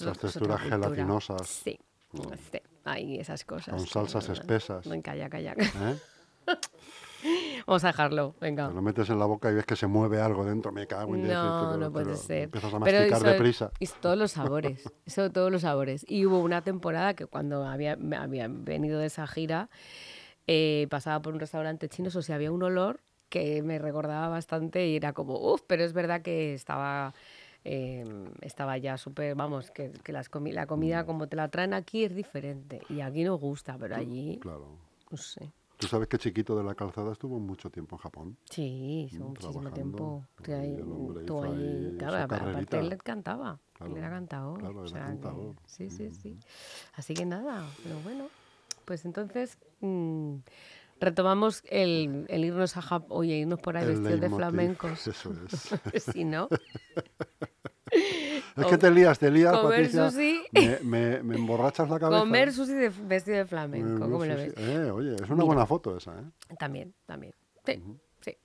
Las 0.00 0.18
texturas 0.18 0.60
gelatinosas. 0.60 1.46
Sí, 1.46 1.78
sí, 2.14 2.60
hay 2.84 3.18
esas 3.18 3.44
cosas. 3.44 3.74
Con 3.74 3.86
salsas 3.86 4.28
espesas. 4.28 4.88
Ven, 4.88 5.02
Calla, 5.02 5.28
calla. 5.30 5.54
¿eh? 5.58 5.96
Vamos 7.66 7.82
a 7.84 7.86
dejarlo, 7.86 8.34
venga. 8.38 8.68
Te 8.68 8.74
lo 8.74 8.82
metes 8.82 9.08
en 9.08 9.18
la 9.18 9.24
boca 9.24 9.50
y 9.50 9.54
ves 9.54 9.64
que 9.64 9.76
se 9.76 9.86
mueve 9.86 10.20
algo 10.20 10.44
dentro. 10.44 10.72
Me 10.72 10.86
cago 10.86 11.14
en 11.14 11.26
No, 11.26 11.70
lo- 11.72 11.76
no 11.78 11.86
te 11.86 11.90
puede 11.92 12.16
ser. 12.16 12.42
Empiezas 12.44 12.74
a 12.74 12.80
Pero 12.80 12.98
masticar 12.98 13.18
eso- 13.22 13.30
deprisa. 13.30 13.70
Y 13.78 13.86
todos 13.86 14.18
los 14.18 14.32
sabores, 14.32 14.82
eso 15.06 15.30
todos 15.30 15.50
los 15.50 15.62
sabores. 15.62 16.04
Y 16.06 16.26
hubo 16.26 16.40
una 16.40 16.60
temporada 16.62 17.14
que 17.14 17.24
cuando 17.24 17.64
había, 17.66 17.96
había 18.18 18.48
venido 18.50 18.98
de 18.98 19.06
esa 19.06 19.26
gira, 19.26 19.70
eh, 20.46 20.86
pasaba 20.90 21.22
por 21.22 21.32
un 21.32 21.40
restaurante 21.40 21.88
chino, 21.88 22.10
o 22.14 22.22
sea, 22.22 22.34
había 22.36 22.52
un 22.52 22.62
olor 22.62 23.00
que 23.30 23.62
me 23.62 23.78
recordaba 23.78 24.28
bastante 24.28 24.86
y 24.86 24.96
era 24.96 25.14
como, 25.14 25.38
uff, 25.54 25.62
pero 25.66 25.82
es 25.84 25.94
verdad 25.94 26.20
que 26.20 26.52
estaba... 26.52 27.14
eh, 27.64 28.04
estaba 28.42 28.76
ya 28.78 28.96
súper, 28.98 29.34
vamos, 29.34 29.70
que, 29.70 29.90
que 29.90 30.12
las 30.12 30.30
comi- 30.30 30.52
la 30.52 30.64
Mm. 30.64 30.68
comida 30.68 31.06
como 31.06 31.26
te 31.28 31.36
la 31.36 31.48
traen 31.48 31.74
aquí 31.74 32.04
es 32.04 32.14
diferente. 32.14 32.80
Y 32.90 33.00
aquí 33.00 33.24
nos 33.24 33.40
gusta, 33.40 33.76
pero 33.78 33.96
allí, 33.96 34.38
Claro. 34.40 34.78
no 35.10 35.16
sé. 35.16 35.52
Tú 35.76 35.88
sabes 35.88 36.06
que 36.08 36.18
Chiquito 36.18 36.56
de 36.56 36.62
la 36.62 36.74
Calzada 36.74 37.12
estuvo 37.12 37.38
mucho 37.40 37.68
tiempo 37.68 37.96
en 37.96 38.00
Japón. 38.00 38.36
Sí, 38.48 39.08
hizo 39.10 39.24
muchísimo 39.24 39.52
trabajando, 39.60 39.74
tiempo. 39.74 40.24
que 40.42 40.54
ahí- 40.54 40.74
allí. 40.76 41.88
ahí 41.90 41.94
Claro, 41.98 42.16
aparte 42.16 42.78
él 42.78 42.96
cantaba. 43.02 43.58
Claro, 43.72 43.92
él 43.92 43.98
era 43.98 44.08
cantador. 44.10 44.58
claro, 44.60 44.80
o 44.82 44.86
sea 44.88 45.00
cantador. 45.06 45.56
sí, 45.66 45.90
sí, 45.90 46.12
sí. 46.12 46.38
Así 46.94 47.14
que 47.14 47.26
nada, 47.26 47.66
pero 47.82 47.98
bueno. 48.00 48.28
Pues 48.84 49.04
entonces 49.04 49.58
mm, 49.80 50.36
retomamos 51.00 51.62
el, 51.70 52.26
el 52.28 52.44
irnos 52.44 52.76
a 52.76 52.82
Japón, 52.82 53.08
oye, 53.10 53.36
irnos 53.38 53.58
por 53.60 53.76
ahí 53.76 53.86
vestidos 53.86 54.20
de 54.20 54.30
flamencos. 54.30 55.06
Eso 55.08 55.32
es. 55.92 56.04
si 56.14 56.24
no. 56.24 56.48
Es 58.56 58.66
que 58.66 58.78
te 58.78 58.90
lías, 58.90 59.18
te 59.18 59.30
lías, 59.30 59.52
comer 59.56 59.80
Patricia. 59.82 60.10
sushi. 60.10 60.42
Me, 60.52 60.78
me- 60.82 61.22
me 61.22 61.34
emborrachas 61.36 61.88
la 61.90 61.98
cabeza. 61.98 62.20
Comer 62.20 62.52
sushi 62.52 62.72
de, 62.72 62.88
vestido 62.88 63.38
de 63.38 63.46
flamenco, 63.46 64.00
¿cómo 64.00 64.24
lo 64.24 64.36
ves? 64.36 64.54
Eh, 64.56 64.90
oye, 64.92 65.14
es 65.14 65.20
una 65.22 65.34
Mira. 65.34 65.44
buena 65.44 65.66
foto 65.66 65.96
esa, 65.96 66.12
¿eh? 66.18 66.54
También, 66.58 66.94
también. 67.06 67.34
Sí, 67.64 67.82
sí. 68.20 68.36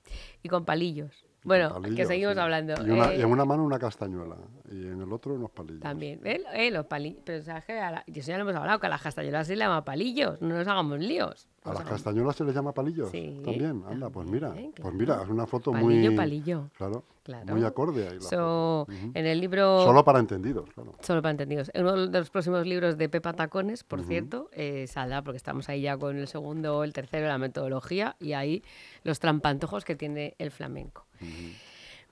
Y 0.44 0.50
con 0.50 0.66
palillos. 0.66 1.26
Bueno, 1.44 1.82
que 1.82 2.06
seguimos 2.06 2.34
sí. 2.34 2.40
hablando. 2.40 2.74
Y, 2.86 2.90
una- 2.90 3.14
Eh, 3.14 3.20
y 3.20 3.22
en 3.22 3.28
una 3.32 3.46
mano 3.46 3.64
una 3.64 3.80
castañuela 3.80 4.36
y 4.70 4.88
en 4.88 5.02
el 5.02 5.14
otro 5.14 5.36
unos 5.36 5.52
palillos. 5.52 5.80
También, 5.82 6.20
¿eh? 6.26 6.42
Eh, 6.54 6.70
los 6.72 6.86
palillos. 6.88 7.22
Pero 7.26 7.44
¿sabes 7.44 7.64
qué? 7.66 7.80
A 7.80 7.92
la- 7.92 8.04
y 8.06 8.20
eso 8.20 8.30
ya 8.32 8.38
lo 8.38 8.44
hemos 8.44 8.56
hablado, 8.56 8.80
que 8.80 8.88
a 8.88 8.90
las 8.90 9.02
castañuelas 9.02 9.48
se 9.48 9.56
le 9.56 9.64
llama 9.64 9.86
palillos. 9.86 10.42
No 10.42 10.56
nos 10.58 10.68
hagamos 10.68 11.00
líos. 11.00 11.48
¿A 11.64 11.70
Nos 11.72 11.80
las 11.80 11.90
castañuelas 11.90 12.36
se 12.38 12.44
les 12.46 12.56
llama 12.56 12.72
palillos? 12.74 13.10
Sí, 13.12 13.42
También, 13.44 13.84
anda, 13.88 14.10
pues 14.10 14.28
mira. 14.30 14.54
Pues 14.82 14.94
mira, 14.94 15.22
es 15.22 15.30
una 15.30 15.46
foto 15.46 15.72
Palillo, 15.72 16.10
muy... 16.10 16.16
palillo. 16.16 16.70
Claro, 16.78 17.04
Claro. 17.24 17.54
muy 17.54 17.64
acorde 17.66 18.08
ahí 18.08 18.16
la 18.16 18.22
So, 18.22 18.86
foto. 18.88 18.98
Ujú. 18.98 19.12
En 19.14 19.26
el 19.26 19.42
libro... 19.42 19.84
Solo 19.84 20.04
para 20.06 20.20
entendidos, 20.20 20.70
claro. 20.74 20.94
Solo 21.02 21.22
para 21.22 21.32
entendidos. 21.32 21.70
En 21.74 21.84
uno 21.84 22.08
de 22.08 22.18
los 22.20 22.30
próximos 22.30 22.66
libros 22.66 22.98
de 22.98 23.10
Pepa 23.10 23.34
Tacones, 23.34 23.84
por 23.84 24.02
cierto, 24.04 24.50
eh, 24.54 24.88
saldrá, 24.88 25.22
porque 25.22 25.38
estamos 25.38 25.68
ahí 25.70 25.82
ya 25.82 25.98
con 25.98 26.18
el 26.18 26.28
segundo 26.28 26.84
el 26.84 26.94
tercero, 26.94 27.28
la 27.28 27.38
metodología, 27.38 28.16
y 28.20 28.34
ahí 28.34 28.64
los 29.04 29.20
trampantojos 29.20 29.84
que 29.84 29.96
tiene 29.96 30.36
el 30.40 30.52
flamenco. 30.52 31.06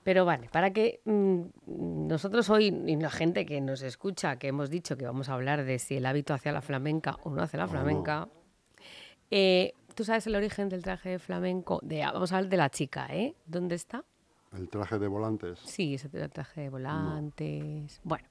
Pero 0.04 0.24
vale, 0.24 0.48
para 0.52 0.72
que 0.72 1.00
mm, 1.04 1.40
nosotros 2.06 2.48
hoy, 2.50 2.66
y 2.86 2.96
la 2.96 3.10
gente 3.10 3.44
que 3.44 3.60
nos 3.60 3.82
escucha, 3.82 4.36
que 4.36 4.48
hemos 4.48 4.70
dicho 4.70 4.96
que 4.96 5.04
vamos 5.04 5.28
a 5.28 5.34
hablar 5.34 5.64
de 5.64 5.78
si 5.78 5.96
el 5.96 6.06
hábito 6.06 6.34
hacia 6.34 6.52
la 6.52 6.62
flamenca 6.62 7.16
o 7.24 7.30
no 7.30 7.42
hacia 7.42 7.58
la 7.58 7.66
no. 7.66 7.72
Eh, 9.30 9.72
¿tú 9.94 10.04
sabes 10.04 10.26
el 10.26 10.34
origen 10.36 10.68
del 10.68 10.82
traje 10.82 11.10
de 11.10 11.18
flamenco? 11.18 11.80
De, 11.82 12.00
vamos 12.00 12.32
a 12.32 12.36
hablar 12.38 12.50
de 12.50 12.56
la 12.56 12.70
chica, 12.70 13.06
¿eh? 13.10 13.34
¿Dónde 13.46 13.74
está? 13.74 14.04
El 14.56 14.68
traje 14.68 14.98
de 14.98 15.08
volantes. 15.08 15.58
Sí, 15.64 15.94
ese 15.94 16.08
traje 16.08 16.62
de 16.62 16.70
volantes. 16.70 18.00
Bueno, 18.02 18.26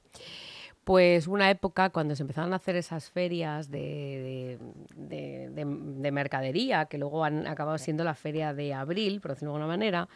pues 0.84 1.28
una 1.28 1.50
época 1.52 1.90
cuando 1.92 2.16
se 2.16 2.24
empezaron 2.24 2.54
a 2.54 2.56
hacer 2.56 2.76
esas 2.76 3.12
ferias 3.12 3.70
de, 3.70 4.58
de- 4.96 5.10
de- 5.10 5.50
de- 5.50 5.66
de 5.66 6.12
mercadería, 6.12 6.86
que 6.86 6.98
luego 6.98 7.24
han 7.24 7.46
acabado 7.46 7.78
siendo 7.78 8.04
la 8.04 8.16
feria 8.16 8.54
de 8.54 8.74
abril, 8.74 9.20
por 9.22 9.32
decirlo 9.32 9.52
de 9.52 9.56
alguna 9.58 9.68
manera, 9.68 10.08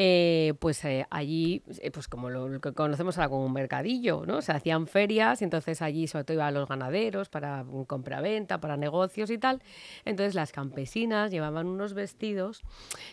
eh, 0.00 0.54
pues 0.60 0.84
eh, 0.84 1.08
allí, 1.10 1.64
eh, 1.80 1.90
pues 1.90 2.06
como 2.06 2.30
lo, 2.30 2.60
que 2.60 2.72
conocemos 2.72 3.18
ahora 3.18 3.30
como 3.30 3.44
un 3.44 3.52
mercadillo, 3.52 4.24
¿no? 4.26 4.42
Se 4.42 4.52
hacían 4.52 4.86
ferias 4.86 5.42
y 5.42 5.44
entonces 5.44 5.82
allí 5.82 6.06
sobre 6.06 6.22
todo 6.22 6.36
iban 6.36 6.54
los 6.54 6.68
ganaderos 6.68 7.28
para 7.28 7.64
mm, 7.64 7.84
compra-venta, 7.86 8.60
para 8.60 8.76
negocios 8.76 9.28
y 9.28 9.38
tal. 9.38 9.60
Entonces 10.04 10.36
las 10.36 10.52
campesinas 10.52 11.32
llevaban 11.32 11.66
unos 11.66 11.94
vestidos 11.94 12.62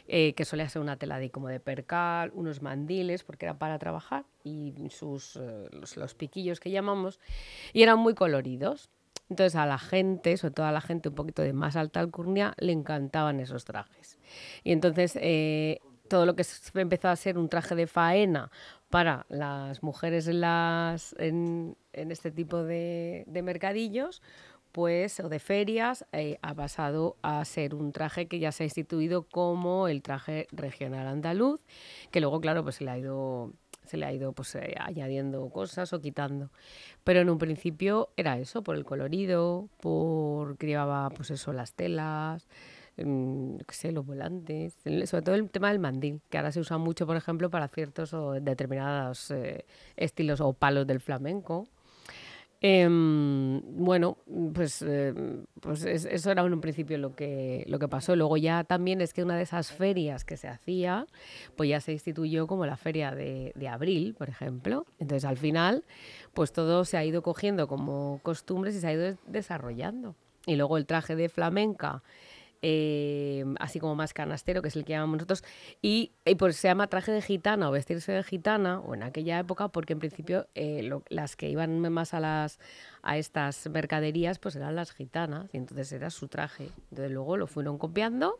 que 0.07 0.45
solía 0.45 0.69
ser 0.69 0.83
una 0.83 0.97
tela 0.97 1.17
de 1.17 1.31
como 1.31 1.47
de 1.47 1.59
percal, 1.59 2.31
unos 2.35 2.61
mandiles, 2.61 3.23
porque 3.23 3.47
era 3.47 3.57
para 3.57 3.79
trabajar, 3.79 4.25
y 4.43 4.71
sus, 4.91 5.39
los, 5.71 5.97
los 5.97 6.13
piquillos 6.13 6.59
que 6.59 6.69
llamamos, 6.69 7.19
y 7.73 7.81
eran 7.81 7.97
muy 7.97 8.13
coloridos. 8.13 8.91
Entonces 9.29 9.55
a 9.55 9.65
la 9.65 9.79
gente, 9.79 10.37
sobre 10.37 10.53
todo 10.53 10.67
a 10.67 10.71
la 10.71 10.81
gente 10.81 11.09
un 11.09 11.15
poquito 11.15 11.41
de 11.41 11.53
más 11.53 11.75
alta 11.75 11.99
alcurnia, 11.99 12.53
le 12.57 12.73
encantaban 12.73 13.39
esos 13.39 13.65
trajes. 13.65 14.19
Y 14.63 14.71
entonces 14.71 15.17
todo 16.07 16.25
lo 16.25 16.35
que 16.35 16.45
empezó 16.75 17.09
a 17.09 17.15
ser 17.15 17.37
un 17.37 17.49
traje 17.49 17.75
de 17.75 17.87
faena 17.87 18.51
para 18.89 19.25
las 19.29 19.83
mujeres 19.83 20.27
en, 20.27 20.41
las, 20.41 21.15
en, 21.19 21.75
este 21.93 22.31
tipo 22.31 22.63
de, 22.63 23.23
de 23.27 23.41
mercadillos, 23.41 24.21
pues, 24.71 25.21
o 25.21 25.29
de 25.29 25.39
ferias, 25.39 26.05
eh, 26.11 26.37
ha 26.41 26.53
pasado 26.53 27.15
a 27.21 27.43
ser 27.45 27.75
un 27.75 27.93
traje 27.93 28.27
que 28.27 28.39
ya 28.39 28.51
se 28.51 28.63
ha 28.63 28.65
instituido 28.65 29.23
como 29.23 29.87
el 29.87 30.01
traje 30.01 30.47
regional 30.51 31.07
andaluz, 31.07 31.61
que 32.11 32.19
luego, 32.19 32.41
claro, 32.41 32.63
pues 32.63 32.75
se 32.75 32.83
le 32.83 32.91
ha 32.91 32.97
ido 32.97 33.53
se 33.85 33.97
le 33.97 34.05
ha 34.05 34.11
ido 34.11 34.33
pues 34.33 34.55
eh, 34.55 34.75
añadiendo 34.79 35.47
cosas 35.49 35.93
o 35.93 36.01
quitando. 36.01 36.49
Pero 37.03 37.21
en 37.21 37.29
un 37.29 37.37
principio 37.37 38.09
era 38.17 38.37
eso, 38.37 38.63
por 38.63 38.75
el 38.75 38.83
colorido, 38.83 39.69
por 39.79 40.57
que 40.57 40.67
llevaba 40.67 41.09
pues 41.11 41.31
eso, 41.31 41.53
las 41.53 41.73
telas, 41.73 42.47
mm, 42.97 43.57
qué 43.67 43.73
sé, 43.75 43.91
los 43.91 44.05
volantes, 44.05 44.73
sobre 45.05 45.21
todo 45.23 45.35
el 45.35 45.49
tema 45.49 45.69
del 45.69 45.79
mandil, 45.79 46.21
que 46.29 46.37
ahora 46.37 46.51
se 46.51 46.59
usa 46.59 46.77
mucho, 46.77 47.05
por 47.05 47.15
ejemplo, 47.17 47.49
para 47.49 47.67
ciertos 47.67 48.13
o 48.13 48.33
determinados 48.33 49.31
eh, 49.31 49.65
estilos 49.95 50.41
o 50.41 50.53
palos 50.53 50.85
del 50.87 50.99
flamenco. 50.99 51.67
Em, 52.61 53.61
bueno, 53.83 54.17
pues, 54.53 54.81
eh, 54.81 55.13
pues 55.59 55.83
es- 55.83 56.05
eso 56.05 56.31
era 56.31 56.41
en 56.43 56.53
un 56.53 56.61
principio 56.61 56.97
lo 56.97 57.13
que, 57.15 57.63
lo 57.67 57.77
que 57.77 57.87
pasó. 57.87 58.15
Luego 58.15 58.37
ya 58.37 58.63
también 58.63 59.01
es 59.01 59.13
que 59.13 59.21
una 59.23 59.35
de 59.35 59.43
esas 59.43 59.71
ferias 59.71 60.23
que 60.25 60.35
se 60.37 60.47
hacía, 60.47 61.05
pues 61.57 61.69
ya 61.69 61.79
se 61.79 61.91
instituyó 61.91 62.47
como 62.47 62.65
la 62.65 62.77
feria 62.77 63.11
de, 63.13 63.51
de 63.55 63.67
abril, 63.67 64.15
por 64.15 64.29
ejemplo. 64.29 64.85
Entonces 64.99 65.25
al 65.25 65.37
final, 65.37 65.83
pues 66.33 66.53
todo 66.53 66.85
se 66.85 66.97
ha 66.97 67.05
ido 67.05 67.21
cogiendo 67.21 67.67
como 67.67 68.19
costumbres 68.23 68.73
y 68.75 68.79
se 68.79 68.87
ha 68.87 68.93
ido 68.93 69.03
des- 69.03 69.19
desarrollando. 69.27 70.15
Y 70.47 70.55
luego 70.55 70.77
el 70.77 70.85
traje 70.87 71.15
de 71.15 71.29
flamenca, 71.29 72.01
eh, 72.61 73.43
así 73.59 73.79
como 73.79 73.95
más 73.95 74.13
canastero, 74.13 74.61
que 74.61 74.67
es 74.69 74.75
el 74.75 74.85
que 74.85 74.93
llamamos 74.93 75.17
nosotros, 75.17 75.43
y, 75.81 76.11
y 76.25 76.35
pues 76.35 76.55
se 76.57 76.67
llama 76.67 76.87
traje 76.87 77.11
de 77.11 77.21
gitana 77.21 77.69
o 77.69 77.71
vestirse 77.71 78.11
de 78.11 78.23
gitana, 78.23 78.79
o 78.79 78.93
en 78.95 79.03
aquella 79.03 79.39
época, 79.39 79.67
porque 79.69 79.93
en 79.93 79.99
principio 79.99 80.47
eh, 80.55 80.81
lo- 80.83 81.03
las 81.09 81.35
que 81.35 81.49
iban 81.49 81.79
más 81.91 82.13
a 82.13 82.19
las 82.19 82.59
a 83.03 83.17
estas 83.19 83.69
mercaderías, 83.69 84.39
pues 84.39 84.55
eran 84.55 84.75
las 84.75 84.91
gitanas, 84.91 85.49
y 85.53 85.57
entonces 85.57 85.91
era 85.91 86.09
su 86.09 86.27
traje. 86.27 86.69
Entonces 86.89 87.11
luego 87.11 87.37
lo 87.37 87.45
fueron 87.47 87.77
copiando 87.77 88.39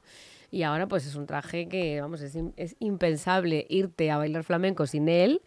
y 0.50 0.64
ahora 0.64 0.88
pues 0.88 1.06
es 1.06 1.16
un 1.16 1.28
traje 1.28 1.68
que, 1.68 2.02
vamos, 2.02 2.22
es, 2.22 2.36
im- 2.36 2.54
es 2.58 2.76
impensable 2.80 3.68
irte 3.70 4.10
a 4.10 4.18
bailar 4.18 4.44
flamenco 4.44 4.88
sin 4.88 5.08
él. 5.10 5.42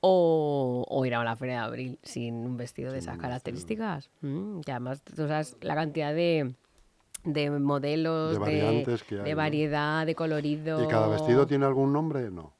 O, 0.00 0.84
o 0.88 1.04
ir 1.06 1.14
a 1.16 1.24
la 1.24 1.34
feria 1.34 1.56
de 1.56 1.60
abril 1.62 1.98
sin 2.04 2.34
un 2.36 2.56
vestido 2.56 2.92
de 2.92 3.00
esas 3.00 3.18
características. 3.18 4.10
Mm, 4.20 4.60
que 4.60 4.70
además, 4.70 5.02
tú 5.02 5.26
sabes 5.26 5.56
la 5.60 5.74
cantidad 5.74 6.14
de, 6.14 6.54
de 7.24 7.50
modelos, 7.50 8.32
De 8.34 8.38
variantes 8.38 9.02
que 9.04 9.16
hay, 9.18 9.24
de 9.24 9.30
¿no? 9.30 9.36
variedad, 9.36 10.06
de 10.06 10.14
colorido. 10.14 10.82
¿Y 10.82 10.88
cada 10.88 11.08
vestido 11.08 11.46
tiene 11.46 11.66
algún 11.66 11.92
nombre? 11.92 12.30
No. 12.30 12.52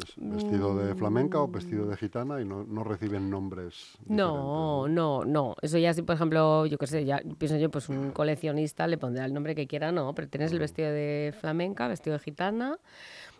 ¿Es 0.00 0.14
vestido 0.16 0.76
de 0.76 0.94
flamenca 0.94 1.38
Mm. 1.38 1.42
o 1.42 1.48
vestido 1.48 1.86
de 1.88 1.96
gitana 1.96 2.40
y 2.40 2.44
no, 2.44 2.62
no 2.62 2.84
reciben 2.84 3.28
nombres 3.30 3.98
No, 4.06 4.84
diferentes, 4.84 4.94
no, 4.94 5.24
no. 5.24 5.56
Eso 5.60 5.76
ya 5.78 5.92
si, 5.92 6.02
por 6.02 6.14
ejemplo, 6.14 6.66
yo 6.66 6.78
qué 6.78 6.86
sé, 6.86 7.04
ya 7.04 7.20
pienso 7.36 7.56
yo, 7.56 7.68
pues 7.68 7.88
un 7.88 8.12
coleccionista 8.12 8.86
le 8.86 8.96
pondrá 8.96 9.24
el 9.24 9.34
nombre 9.34 9.56
que 9.56 9.66
quiera, 9.66 9.90
no, 9.90 10.14
pero 10.14 10.28
tienes 10.28 10.52
Mm. 10.52 10.54
el 10.54 10.60
vestido 10.60 10.88
de 10.90 11.34
flamenca, 11.40 11.88
vestido 11.88 12.14
de 12.14 12.20
gitana, 12.22 12.78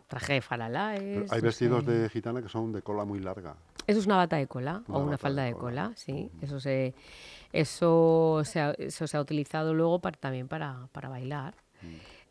traje 0.08 0.32
de 0.32 0.40
faralaes. 0.40 1.30
Hay 1.30 1.40
vestidos 1.40 1.84
sé. 1.84 1.92
de 1.92 2.08
gitana 2.08 2.42
que 2.42 2.48
son 2.48 2.72
de 2.72 2.82
cola 2.82 3.04
muy 3.04 3.20
larga. 3.20 3.54
Eso 3.86 4.00
es 4.00 4.06
una 4.06 4.16
bata 4.16 4.36
de 4.36 4.48
cola 4.48 4.82
Una 4.88 4.98
o 4.98 5.02
una 5.02 5.16
falda 5.16 5.44
de 5.44 5.52
cola, 5.54 5.92
sí. 5.94 6.28
Eso 6.42 6.58
se, 6.58 6.92
eso 7.52 8.42
se 8.44 8.60
ha, 8.60 8.70
eso 8.72 9.06
se 9.06 9.16
ha 9.16 9.20
utilizado 9.20 9.74
luego 9.74 10.00
para, 10.00 10.18
también 10.18 10.48
para, 10.48 10.88
para 10.92 11.08
bailar. 11.08 11.54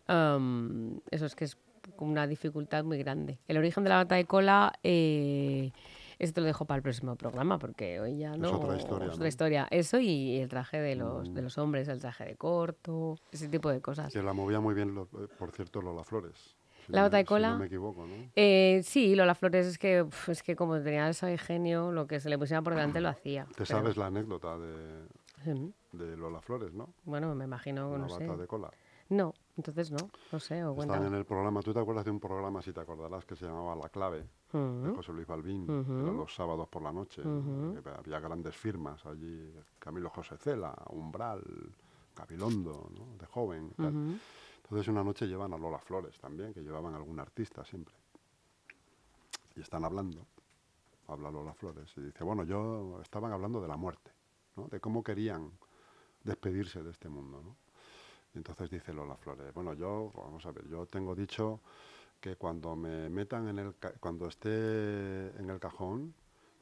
Am, 0.08 1.00
eso 1.12 1.26
es 1.26 1.36
que 1.36 1.46
es 1.46 1.58
una 1.98 2.28
dificultad 2.28 2.84
muy 2.84 2.98
grande. 2.98 3.40
El 3.48 3.58
origen 3.58 3.84
de 3.84 3.90
la 3.90 3.98
bata 3.98 4.16
de 4.16 4.26
cola, 4.26 4.74
eh, 4.84 5.72
eso 6.20 6.34
te 6.34 6.42
lo 6.42 6.48
dejo 6.48 6.66
para 6.66 6.78
el 6.78 6.84
próximo 6.84 7.16
programa, 7.16 7.58
porque 7.60 8.00
hoy 8.00 8.18
ya 8.18 8.36
no. 8.36 8.52
otra 8.52 8.76
historia, 8.76 9.08
es 9.08 9.14
otra 9.14 9.24
¿no? 9.24 9.28
historia. 9.28 9.68
Eso 9.72 10.00
y 10.00 10.38
el 10.40 10.50
traje 10.50 10.80
de 10.80 10.96
los, 10.96 11.34
de 11.34 11.42
los 11.42 11.58
hombres, 11.58 11.88
el 11.88 12.00
traje 12.00 12.26
de 12.26 12.36
corto, 12.36 13.18
ese 13.32 13.48
tipo 13.48 13.70
de 13.70 13.82
cosas. 13.82 14.12
Que 14.14 14.22
la 14.22 14.34
movía 14.34 14.60
muy 14.60 14.76
bien, 14.76 14.94
lo- 14.96 15.08
por 15.08 15.52
cierto, 15.52 15.82
Lola 15.82 16.04
Flores. 16.04 16.57
¿La 16.88 17.04
me- 17.04 17.10
de 17.10 17.26
cola? 17.26 17.47
Si 17.50 17.54
no 17.54 17.60
me 17.60 17.65
equivoco, 17.65 18.06
¿no? 18.08 18.13
Eh, 18.36 18.82
sí, 18.84 19.15
Lola 19.15 19.36
Flores 19.36 19.65
es 19.67 19.78
que, 19.78 20.06
es 20.28 20.43
que 20.43 20.56
como 20.56 20.80
tenía 20.82 21.10
ese 21.10 21.32
ingenio, 21.32 21.91
lo 21.91 22.08
que 22.08 22.19
se 22.19 22.30
le 22.30 22.38
pusiera 22.38 22.62
por 22.62 22.73
delante 22.76 23.02
lo 23.02 23.10
hacía. 23.10 23.45
Te 23.45 23.54
pero- 23.54 23.65
sabes 23.65 23.97
la 23.97 24.08
anécdota 24.08 24.58
de, 24.58 25.06
Sí. 25.43 25.73
de 25.93 26.17
Lola 26.17 26.41
Flores, 26.41 26.73
¿no? 26.73 26.93
Bueno, 27.04 27.34
me 27.36 27.45
imagino, 27.45 27.89
Una 27.89 28.00
no 28.00 28.10
sé. 28.10 28.26
bata 28.26 28.41
de 28.41 28.47
cola. 28.47 28.71
No, 29.10 29.34
entonces 29.56 29.89
no, 29.89 30.10
no 30.34 30.39
sé, 30.39 30.63
o 30.65 30.78
Están 30.82 31.06
en 31.06 31.13
el 31.13 31.23
programa, 31.23 31.62
¿tú 31.62 31.73
te 31.73 31.80
acuerdas 31.80 32.04
de 32.04 32.12
un 32.12 32.19
programa, 32.19 32.62
si 32.62 32.73
te 32.73 32.82
acordarás, 32.82 33.23
que 33.26 33.38
se 33.38 33.45
llamaba 33.45 33.73
La 33.76 33.88
Clave, 33.88 34.26
de 34.52 34.60
Ujú, 34.60 34.95
José 34.97 35.13
Luis 35.13 35.26
Balbín, 35.28 35.63
Ujú. 35.69 35.93
era 36.02 36.12
los 36.12 36.36
sábados 36.36 36.67
por 36.67 36.82
la 36.82 36.91
noche, 36.91 37.21
Ujú. 37.21 37.82
que 37.82 37.89
había 37.89 38.19
grandes 38.19 38.54
firmas 38.56 39.06
allí, 39.06 39.50
Camilo 39.80 40.10
José 40.10 40.36
Cela, 40.38 40.76
Umbral, 40.89 41.41
Gabilondo, 42.17 42.89
¿no? 42.97 43.17
de 43.17 43.26
joven. 43.28 43.71
tal. 43.78 44.19
Entonces 44.68 44.90
una 44.90 45.04
noche 45.04 45.28
llevan 45.28 45.54
a 45.54 45.58
Lola 45.58 45.80
Flores 45.80 46.20
también, 46.20 46.54
que 46.54 46.62
llevaban 46.62 46.94
algún 46.94 47.18
artista 47.22 47.64
siempre. 47.64 47.96
Y 49.56 49.62
están 49.62 49.86
hablando, 49.86 50.28
habla 51.08 51.32
Lola 51.32 51.54
Flores, 51.54 51.90
y 51.96 52.02
dice, 52.02 52.26
bueno, 52.26 52.44
yo 52.44 53.00
estaban 53.02 53.32
hablando 53.32 53.62
de 53.62 53.70
la 53.70 53.78
muerte, 53.78 54.12
de 54.56 54.80
cómo 54.82 55.02
querían 55.04 55.52
despedirse 56.22 56.84
de 56.84 56.92
este 56.92 57.08
mundo. 57.08 57.56
Y 58.34 58.40
entonces 58.40 58.70
dice 58.70 58.92
Lola 58.92 59.16
Flores, 59.16 59.54
bueno, 59.54 59.74
yo, 59.74 60.12
vamos 60.14 60.46
a 60.46 60.52
ver, 60.52 60.68
yo 60.68 60.86
tengo 60.86 61.16
dicho 61.16 61.62
que 62.20 62.36
cuando 62.36 62.76
me 62.76 63.10
metan 63.10 63.48
en 63.48 63.60
el, 63.60 63.76
cuando 64.02 64.28
esté 64.28 65.30
en 65.40 65.50
el 65.50 65.60
cajón, 65.62 66.14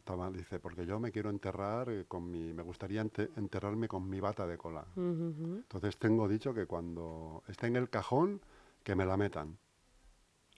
estaba, 0.06 0.30
dice, 0.30 0.60
porque 0.60 0.86
yo 0.86 1.00
me 1.00 1.12
quiero 1.12 1.32
enterrar 1.32 1.90
eh, 1.90 2.06
con 2.08 2.30
mi, 2.30 2.54
me 2.54 2.62
gustaría 2.62 3.02
ente- 3.02 3.32
enterrarme 3.38 3.88
con 3.88 4.08
mi 4.08 4.20
bata 4.20 4.46
de 4.46 4.56
cola. 4.56 4.86
Entonces 4.96 5.98
tengo 5.98 6.28
dicho 6.28 6.54
que 6.54 6.68
cuando 6.68 7.42
esté 7.48 7.66
en 7.66 7.76
el 7.76 7.90
cajón, 7.90 8.40
que 8.84 8.94
me 8.96 9.04
la 9.08 9.18
metan. 9.18 9.58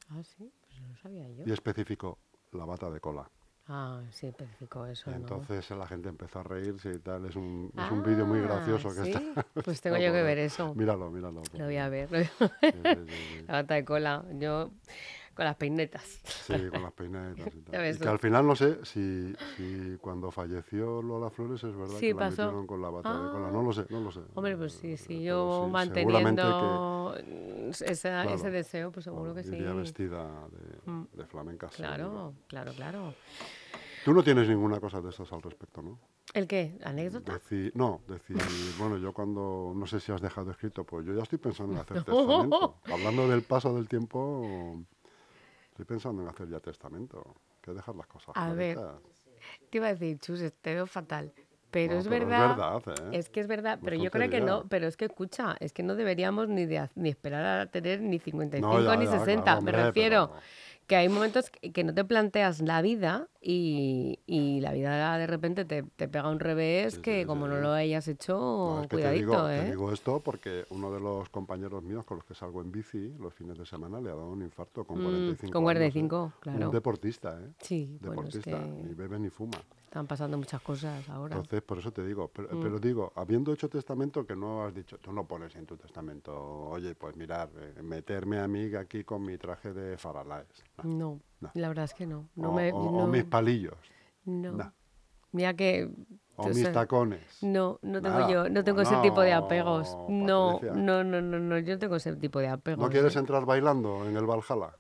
Ah, 0.10 0.22
sí, 0.22 0.52
pues 0.68 0.82
no 0.82 0.88
lo 0.90 0.96
sabía 0.98 1.30
yo. 1.30 1.46
Y 1.46 1.54
especifico 1.54 2.18
la 2.52 2.66
bata 2.66 2.90
de 2.92 3.00
cola. 3.00 3.30
Ah, 3.70 4.02
sí, 4.12 4.28
especificó 4.28 4.86
eso. 4.86 5.12
Entonces 5.12 5.70
la 5.70 5.88
gente 5.88 6.10
empezó 6.10 6.40
a 6.40 6.44
reírse 6.44 6.94
y 6.94 7.00
tal. 7.00 7.26
Es 7.26 7.36
un, 7.38 7.72
es 7.78 7.90
un 7.92 8.04
vídeo 8.04 8.26
muy 8.26 8.40
Ah, 8.40 8.44
gracioso 8.44 8.94
que 8.94 9.04
¿sí? 9.06 9.14
está. 9.14 9.46
Pues 9.64 9.80
tengo 9.82 9.98
yo 9.98 10.12
que 10.12 10.24
ver 10.24 10.38
eso. 10.40 10.74
Míralo, 10.76 11.10
míralo. 11.10 11.42
Lo 11.58 11.66
voy 11.66 11.78
a 11.78 11.88
ver. 11.90 12.10
lo 12.12 12.18
voy 12.18 12.26
a 12.26 12.30
Sí, 12.72 12.78
ver. 12.84 13.08
sí, 13.08 13.16
sí, 13.16 13.40
sí. 13.40 13.46
La 13.48 13.54
bata 13.62 13.76
de 13.76 13.86
cola. 13.86 14.26
Yo 14.40 14.72
con 15.38 15.46
las 15.46 15.56
peinetas. 15.56 16.02
Sí, 16.24 16.54
con 16.72 16.82
las 16.82 16.92
peinetas 16.94 17.56
y 17.56 17.62
tal. 17.62 17.96
Y 17.96 18.00
que 18.00 18.08
al 18.10 18.18
final 18.20 18.46
no 18.48 18.56
sé 18.56 18.84
si, 18.84 19.34
si 19.56 19.96
cuando 20.02 20.32
falleció 20.32 21.02
Lola 21.04 21.30
Flores 21.30 21.64
es 21.64 21.76
verdad 21.76 21.96
Sí, 22.00 22.08
que 22.08 22.14
la 22.16 22.20
pasó. 22.20 22.42
metieron 22.46 22.66
con 22.68 22.82
la 22.82 22.90
bata 22.90 23.14
de 23.24 23.30
cola. 23.30 23.52
No 23.52 23.62
lo 23.62 23.72
sé, 23.72 23.86
no 23.90 24.02
lo 24.02 24.12
sé. 24.12 24.22
Hombre, 24.34 24.58
pues 24.58 24.74
sí, 24.74 24.98
sí, 24.98 25.22
yo 25.24 25.62
sí, 25.62 25.66
que- 25.68 25.72
manteniendo 25.72 27.16
ese 27.86 28.50
deseo, 28.52 28.92
pues 28.92 29.04
seguro 29.04 29.34
que 29.36 29.44
sí. 29.44 29.52
vestida 29.52 30.24
de, 30.50 30.92
Mm. 30.92 31.08
de 31.14 31.26
flamenca. 31.26 31.68
Claro, 31.68 32.34
claro, 32.48 32.72
claro. 32.74 33.14
Tú 34.04 34.14
no 34.14 34.24
tienes 34.24 34.48
ninguna 34.48 34.80
cosa 34.80 35.02
de 35.02 35.10
esas 35.10 35.32
al 35.34 35.42
respecto, 35.42 35.82
¿no? 35.82 36.00
¿El 36.34 36.48
qué? 36.48 36.78
¿Anécdota? 36.84 37.40
No, 37.74 38.02
decir, 38.08 38.38
bueno, 38.80 38.98
yo 38.98 39.14
cuando, 39.14 39.74
no 39.76 39.86
sé 39.88 40.00
si 40.00 40.12
has 40.12 40.22
dejado 40.22 40.52
escrito, 40.52 40.84
pues 40.84 41.06
yo 41.06 41.14
ya 41.14 41.24
estoy 41.24 41.40
pensando 41.40 41.74
en 41.74 41.80
hacer 41.80 42.04
testamento. 42.06 42.76
Hablando 42.92 43.28
del 43.28 43.44
paso 43.44 43.74
del 43.74 43.88
tiempo, 43.88 44.82
estoy 45.78 45.86
pensando 45.86 46.24
en 46.24 46.28
hacer 46.30 46.50
ya 46.50 46.60
testamento. 46.60 47.36
Que 47.62 47.72
dejar 47.74 47.96
las 47.96 48.08
cosas 48.08 48.30
A 48.36 48.54
ver. 48.54 48.78
Te 49.70 49.78
iba 49.78 49.88
a 49.88 49.94
decir, 49.94 50.18
chus, 50.20 50.42
te 50.62 50.74
veo 50.74 50.88
fatal. 50.88 51.32
Pero 51.70 51.96
No, 51.96 52.00
es 52.00 52.08
pero 52.08 52.26
verdad. 52.26 52.78
Es 52.80 52.86
verdad, 52.86 53.14
¿eh? 53.14 53.18
Es 53.18 53.30
que 53.30 53.40
es 53.42 53.48
verdad, 53.48 53.78
No 53.78 53.84
pero 53.84 53.96
es 53.98 54.02
yo 54.04 54.10
creo 54.12 54.30
que 54.30 54.42
no, 54.42 54.68
pero 54.70 54.88
es 54.88 54.96
que 54.98 55.06
escucha, 55.06 55.56
es 55.60 55.74
que 55.74 55.84
no 55.84 55.96
deberíamos 55.96 56.48
ni, 56.48 56.66
de, 56.66 56.90
ni 56.96 57.10
esperar 57.10 57.46
a 57.60 57.66
tener 57.70 58.02
ni 58.02 58.20
55 58.20 58.68
No, 58.74 58.82
ya, 58.84 58.96
ni 58.96 59.06
ya, 59.06 59.20
60. 59.20 59.44
claro, 59.44 59.62
Me 59.62 59.72
refiero 59.74 60.30
pero- 60.30 60.42
que 60.88 60.96
hay 60.96 61.10
momentos 61.10 61.50
que 61.50 61.84
no 61.84 61.94
te 61.94 62.06
planteas 62.06 62.62
la 62.62 62.82
vida 62.82 63.28
y, 63.50 64.20
y 64.28 64.60
la 64.60 64.74
vida 64.74 65.18
de 65.18 65.26
repente 65.26 65.64
te, 65.64 65.82
te 65.84 66.10
pega 66.10 66.30
un 66.30 66.40
revés 66.42 66.96
Sí, 66.96 67.02
que 67.02 67.22
sí, 67.22 67.26
como 67.26 67.46
sí. 67.46 67.52
no 67.54 67.62
lo 67.62 67.72
hayas 67.72 68.06
hecho, 68.10 68.34
No, 68.38 68.76
es 68.82 68.88
que 68.88 68.88
te 68.88 68.96
cuidadito, 68.96 69.22
digo, 69.32 69.50
¿eh? 69.50 69.60
te 69.64 69.70
digo 69.72 69.92
esto 69.94 70.20
porque 70.20 70.66
uno 70.72 70.92
de 70.92 71.00
los 71.00 71.30
compañeros 71.30 71.82
míos 71.82 72.04
con 72.04 72.18
los 72.18 72.26
que 72.26 72.34
salgo 72.36 72.62
en 72.62 72.72
bici 72.74 73.14
los 73.20 73.34
fines 73.34 73.58
de 73.58 73.66
semana 73.66 74.02
le 74.02 74.10
ha 74.10 74.16
dado 74.16 74.30
un 74.30 74.42
infarto 74.42 74.84
con 74.84 75.00
Mm, 75.00 75.04
45 75.04 75.54
con 75.54 75.62
años, 75.70 75.72
¿eh? 75.72 75.92
45, 75.92 76.34
claro. 76.42 76.66
Un 76.66 76.72
deportista, 76.74 77.40
¿eh? 77.42 77.54
Sí, 77.62 77.98
bueno, 78.02 78.28
es 78.28 78.34
Deportista, 78.34 78.60
que 78.64 78.84
ni 78.84 78.94
bebe 78.94 79.18
ni 79.18 79.30
fuma. 79.30 79.58
están 79.86 80.06
pasando 80.08 80.38
muchas 80.38 80.62
cosas 80.62 81.08
ahora. 81.08 81.38
Entonces, 81.38 81.62
por 81.62 81.80
eso 81.80 81.92
te 81.92 82.06
digo, 82.06 82.30
pero, 82.34 82.50
Mm. 82.54 82.62
pero 82.62 82.80
digo, 82.80 83.14
habiendo 83.16 83.54
hecho 83.54 83.70
testamento, 83.70 84.26
que 84.26 84.36
no 84.36 84.66
has 84.66 84.74
dicho, 84.76 84.98
tú 84.98 85.14
no 85.14 85.26
pones 85.26 85.56
en 85.56 85.66
tu 85.66 85.78
testamento, 85.78 86.36
oye, 86.70 86.96
pues 86.96 87.16
mirar, 87.16 87.50
eh, 87.58 87.82
meterme 87.82 88.40
a 88.40 88.48
mí 88.50 88.76
aquí 88.76 89.06
con 89.06 89.24
mi 89.24 89.38
traje 89.38 89.72
de 89.72 89.98
faralaes. 89.98 90.48
No. 90.84 91.20
No, 91.37 91.37
No. 91.40 91.52
la 91.54 91.68
verdad 91.68 91.86
es 91.86 91.94
que 91.94 92.06
no. 92.08 92.30
No 92.36 92.50
o, 92.50 92.54
me, 92.54 92.72
o- 92.72 92.76
o 92.78 92.92
no, 93.02 93.08
mis 93.08 93.24
palillos, 93.24 93.76
no. 94.26 94.74
Mira 95.32 95.54
que... 95.54 95.90
o 96.36 96.48
mis 96.50 96.72
tacones. 96.72 97.44
No, 97.44 97.80
no 97.82 98.02
tengo 98.02 98.20
Nada. 98.20 98.32
yo, 98.32 98.50
no 98.50 98.64
tengo 98.64 98.82
ese 98.82 98.96
tipo 98.98 99.22
de 99.22 99.34
apegos. 99.34 99.96
No, 100.10 100.60
no, 100.62 101.04
no, 101.04 101.22
no, 101.22 101.40
no, 101.40 101.60
yo 101.60 101.74
no 101.74 101.80
tengo 101.80 101.96
ese 101.98 102.16
tipo 102.16 102.40
de 102.40 102.48
apegos. 102.48 102.80
¿No 102.84 102.90
quieres 102.90 103.16
¿eh? 103.16 103.20
entrar 103.20 103.46
bailando 103.46 104.06
en 104.06 104.16
el 104.18 104.26
Valhalla? 104.26 104.72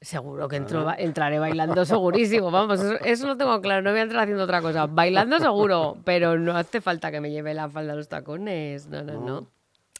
Seguro 0.00 0.48
que 0.48 0.56
entro, 0.56 0.84
ba- 0.84 0.96
entraré 0.98 1.38
bailando 1.38 1.84
segurísimo, 1.86 2.50
vamos, 2.50 2.80
eso, 2.80 2.94
eso 3.04 3.26
lo 3.26 3.36
tengo 3.36 3.58
claro, 3.62 3.80
no 3.82 3.90
voy 3.90 4.00
a 4.00 4.02
entrar 4.02 4.22
haciendo 4.22 4.44
otra 4.44 4.60
cosa. 4.62 4.86
Bailando 4.86 5.38
seguro, 5.38 5.96
pero 6.04 6.38
no 6.38 6.56
hace 6.56 6.80
falta 6.80 7.10
que 7.10 7.20
me 7.20 7.30
lleve 7.30 7.54
la 7.54 7.68
falda 7.68 7.94
a 7.94 7.96
los 7.96 8.08
tacones, 8.08 8.86
no, 8.88 9.02
no, 9.02 9.14
No. 9.14 9.20
no. 9.26 9.46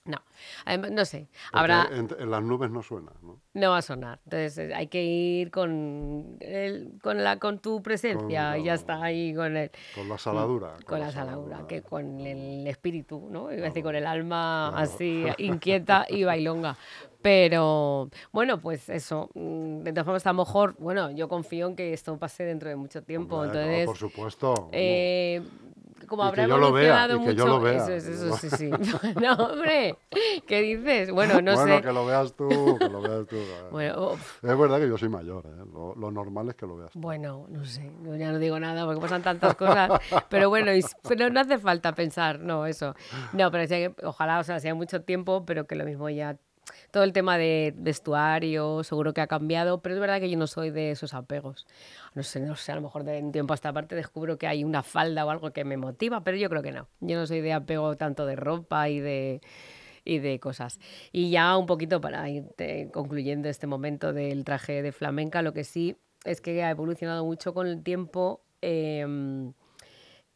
No, 0.07 0.19
no 0.91 1.05
sé, 1.07 1.29
habrá, 1.53 1.89
en, 1.91 2.09
en 2.19 2.31
las 2.31 2.43
nubes 2.43 2.71
no 2.71 2.83
suena, 2.83 3.11
¿no? 3.23 3.41
no 3.55 3.71
va 3.71 3.79
a 3.79 3.83
sonar. 3.83 4.21
Entonces 4.25 4.59
eh, 4.59 4.75
hay 4.75 4.89
que 4.89 5.03
ir 5.03 5.51
con, 5.51 6.37
el- 6.41 6.99
con, 7.03 7.25
la, 7.25 7.39
con 7.39 7.59
tu 7.59 7.83
presencia 7.83 8.59
y 8.59 8.65
ya 8.65 8.73
la- 8.73 8.75
está 8.75 9.03
ahí 9.03 9.35
con 9.35 9.57
el, 9.57 9.71
Con 9.95 10.09
la 10.11 10.19
saladura. 10.19 10.77
con 10.85 11.01
la 11.01 11.11
saladura, 11.11 11.65
que 11.67 11.81
con 11.81 12.21
el 12.21 12.67
espíritu, 12.67 13.29
¿no? 13.31 13.51
Iba 13.51 13.63
a 13.63 13.69
decir 13.71 13.83
Claro, 13.83 13.85
con 13.85 13.97
el 13.97 14.07
alma 14.07 14.69
claro. 14.73 14.83
así 14.83 15.25
inquieta 15.39 16.05
y 16.11 16.25
bailonga. 16.25 16.77
Pero 17.23 18.11
bueno, 18.33 18.61
pues 18.61 18.91
eso. 18.91 19.31
mm, 19.33 19.79
De 19.85 19.93
todas 19.93 20.05
formas, 20.05 20.27
a 20.27 20.33
lo 20.35 20.39
mejor, 20.41 20.75
bueno, 20.79 21.11
yo 21.13 21.27
confío 21.29 21.69
en 21.69 21.77
que 21.77 21.95
esto 21.95 22.19
pase 22.19 22.45
dentro 22.45 22.69
de 22.69 22.77
mucho 22.77 23.03
tiempo. 23.03 23.37
Hombre, 23.37 23.55
no, 23.55 23.61
entonces, 23.63 23.87
por 23.87 23.97
supuesto. 23.97 24.69
eh, 24.73 25.41
como 26.07 26.23
habrá 26.25 26.45
evolucionado 26.45 27.19
que 27.21 27.35
yo 27.35 27.45
mucho. 27.45 27.47
lo 27.47 27.61
vea. 27.61 27.77
Eso, 27.77 27.93
es, 27.93 28.07
eso 28.07 28.37
sí, 28.37 28.51
sí. 28.51 28.71
no, 29.21 29.33
hombre, 29.35 29.97
¿qué 30.47 30.61
dices? 30.63 31.11
Bueno, 31.11 31.41
no 31.41 31.55
bueno, 31.55 31.77
sé. 31.77 31.83
que 31.83 31.93
lo 31.93 32.07
veas 32.07 32.35
tú, 32.35 32.49
que 32.79 32.89
lo 32.89 33.01
veas 33.01 33.27
tú. 33.27 33.37
Bueno, 33.71 34.13
Es 34.13 34.59
verdad 34.59 34.79
que 34.79 34.89
yo 34.89 34.99
soy 34.99 35.09
mayor, 35.09 35.47
¿eh? 35.47 35.65
lo, 35.73 35.95
lo 35.95 36.11
normal 36.11 36.49
es 36.49 36.55
que 36.55 36.67
lo 36.67 36.77
veas 36.77 36.93
tú. 36.93 37.01
Bueno, 37.01 37.47
no 37.49 37.65
sé, 37.65 37.91
yo 38.05 38.15
ya 38.17 38.31
no 38.31 38.39
digo 38.39 38.59
nada 38.61 38.85
porque 38.85 39.01
pasan 39.01 39.23
tantas 39.23 39.55
cosas, 39.57 39.91
pero 40.29 40.49
bueno, 40.49 40.75
y 40.75 40.85
pero 41.09 41.31
no 41.31 41.41
hace 41.41 41.59
falta 41.59 41.93
pensar, 41.95 42.39
no, 42.41 42.67
eso. 42.67 42.95
No, 43.33 43.51
pero 43.51 43.95
ojalá, 44.05 44.39
o 44.39 44.45
sea, 44.45 44.61
sea 44.61 44.75
mucho 44.75 45.03
tiempo, 45.03 45.45
pero 45.45 45.67
que 45.67 45.75
lo 45.75 45.85
mismo 45.85 46.09
ya, 46.11 46.37
todo 46.95 47.03
el 47.03 47.13
tema 47.13 47.37
de 47.39 47.75
vestuario 47.77 48.85
seguro 48.85 49.13
que 49.13 49.21
ha 49.21 49.27
cambiado, 49.27 49.83
pero 49.83 49.97
es 49.97 50.01
verdad 50.01 50.21
que 50.21 50.31
yo 50.31 50.39
no 50.39 50.47
soy 50.47 50.71
de 50.71 50.93
esos 50.93 51.13
apegos. 51.13 51.67
No 52.15 52.23
sé, 52.23 52.39
no 52.39 52.55
sé, 52.55 52.71
a 52.71 52.77
lo 52.77 52.83
mejor 52.83 53.03
de 53.03 53.21
un 53.21 53.33
tiempo 53.33 53.53
a 53.53 53.57
esta 53.57 53.73
parte 53.73 53.97
descubro 53.97 54.39
que 54.39 54.47
hay 54.47 54.63
una 54.63 54.85
falda 54.85 55.27
o 55.27 55.31
algo 55.31 55.51
que 55.51 55.65
me 55.65 55.77
motiva, 55.77 56.23
pero 56.23 56.37
yo 56.37 56.49
creo 56.49 56.63
que 56.63 56.71
no. 56.71 56.87
Yo 57.01 57.19
no 57.19 57.27
soy 57.27 57.41
de 57.41 57.53
apego 57.53 57.97
tanto 57.97 58.27
de 58.27 58.37
ropa 58.37 58.89
y 58.89 59.01
de 59.01 59.41
y 60.05 60.21
de 60.21 60.39
cosas. 60.39 60.79
Y 61.11 61.31
ya 61.31 61.57
un 61.57 61.67
poquito 61.67 62.01
para 62.01 62.31
ir 62.31 62.45
eh, 62.59 62.89
concluyendo 62.93 63.49
este 63.49 63.67
momento 63.67 64.13
del 64.13 64.45
traje 64.45 64.81
de 64.81 64.93
flamenca, 64.93 65.43
lo 65.43 65.53
que 65.53 65.65
sí 65.65 65.97
es 66.25 66.41
que 66.41 66.63
ha 66.63 66.71
evolucionado 66.71 67.25
mucho 67.25 67.55
con 67.55 67.67
el 67.67 67.83
tiempo 67.83 68.45
em, 68.61 69.53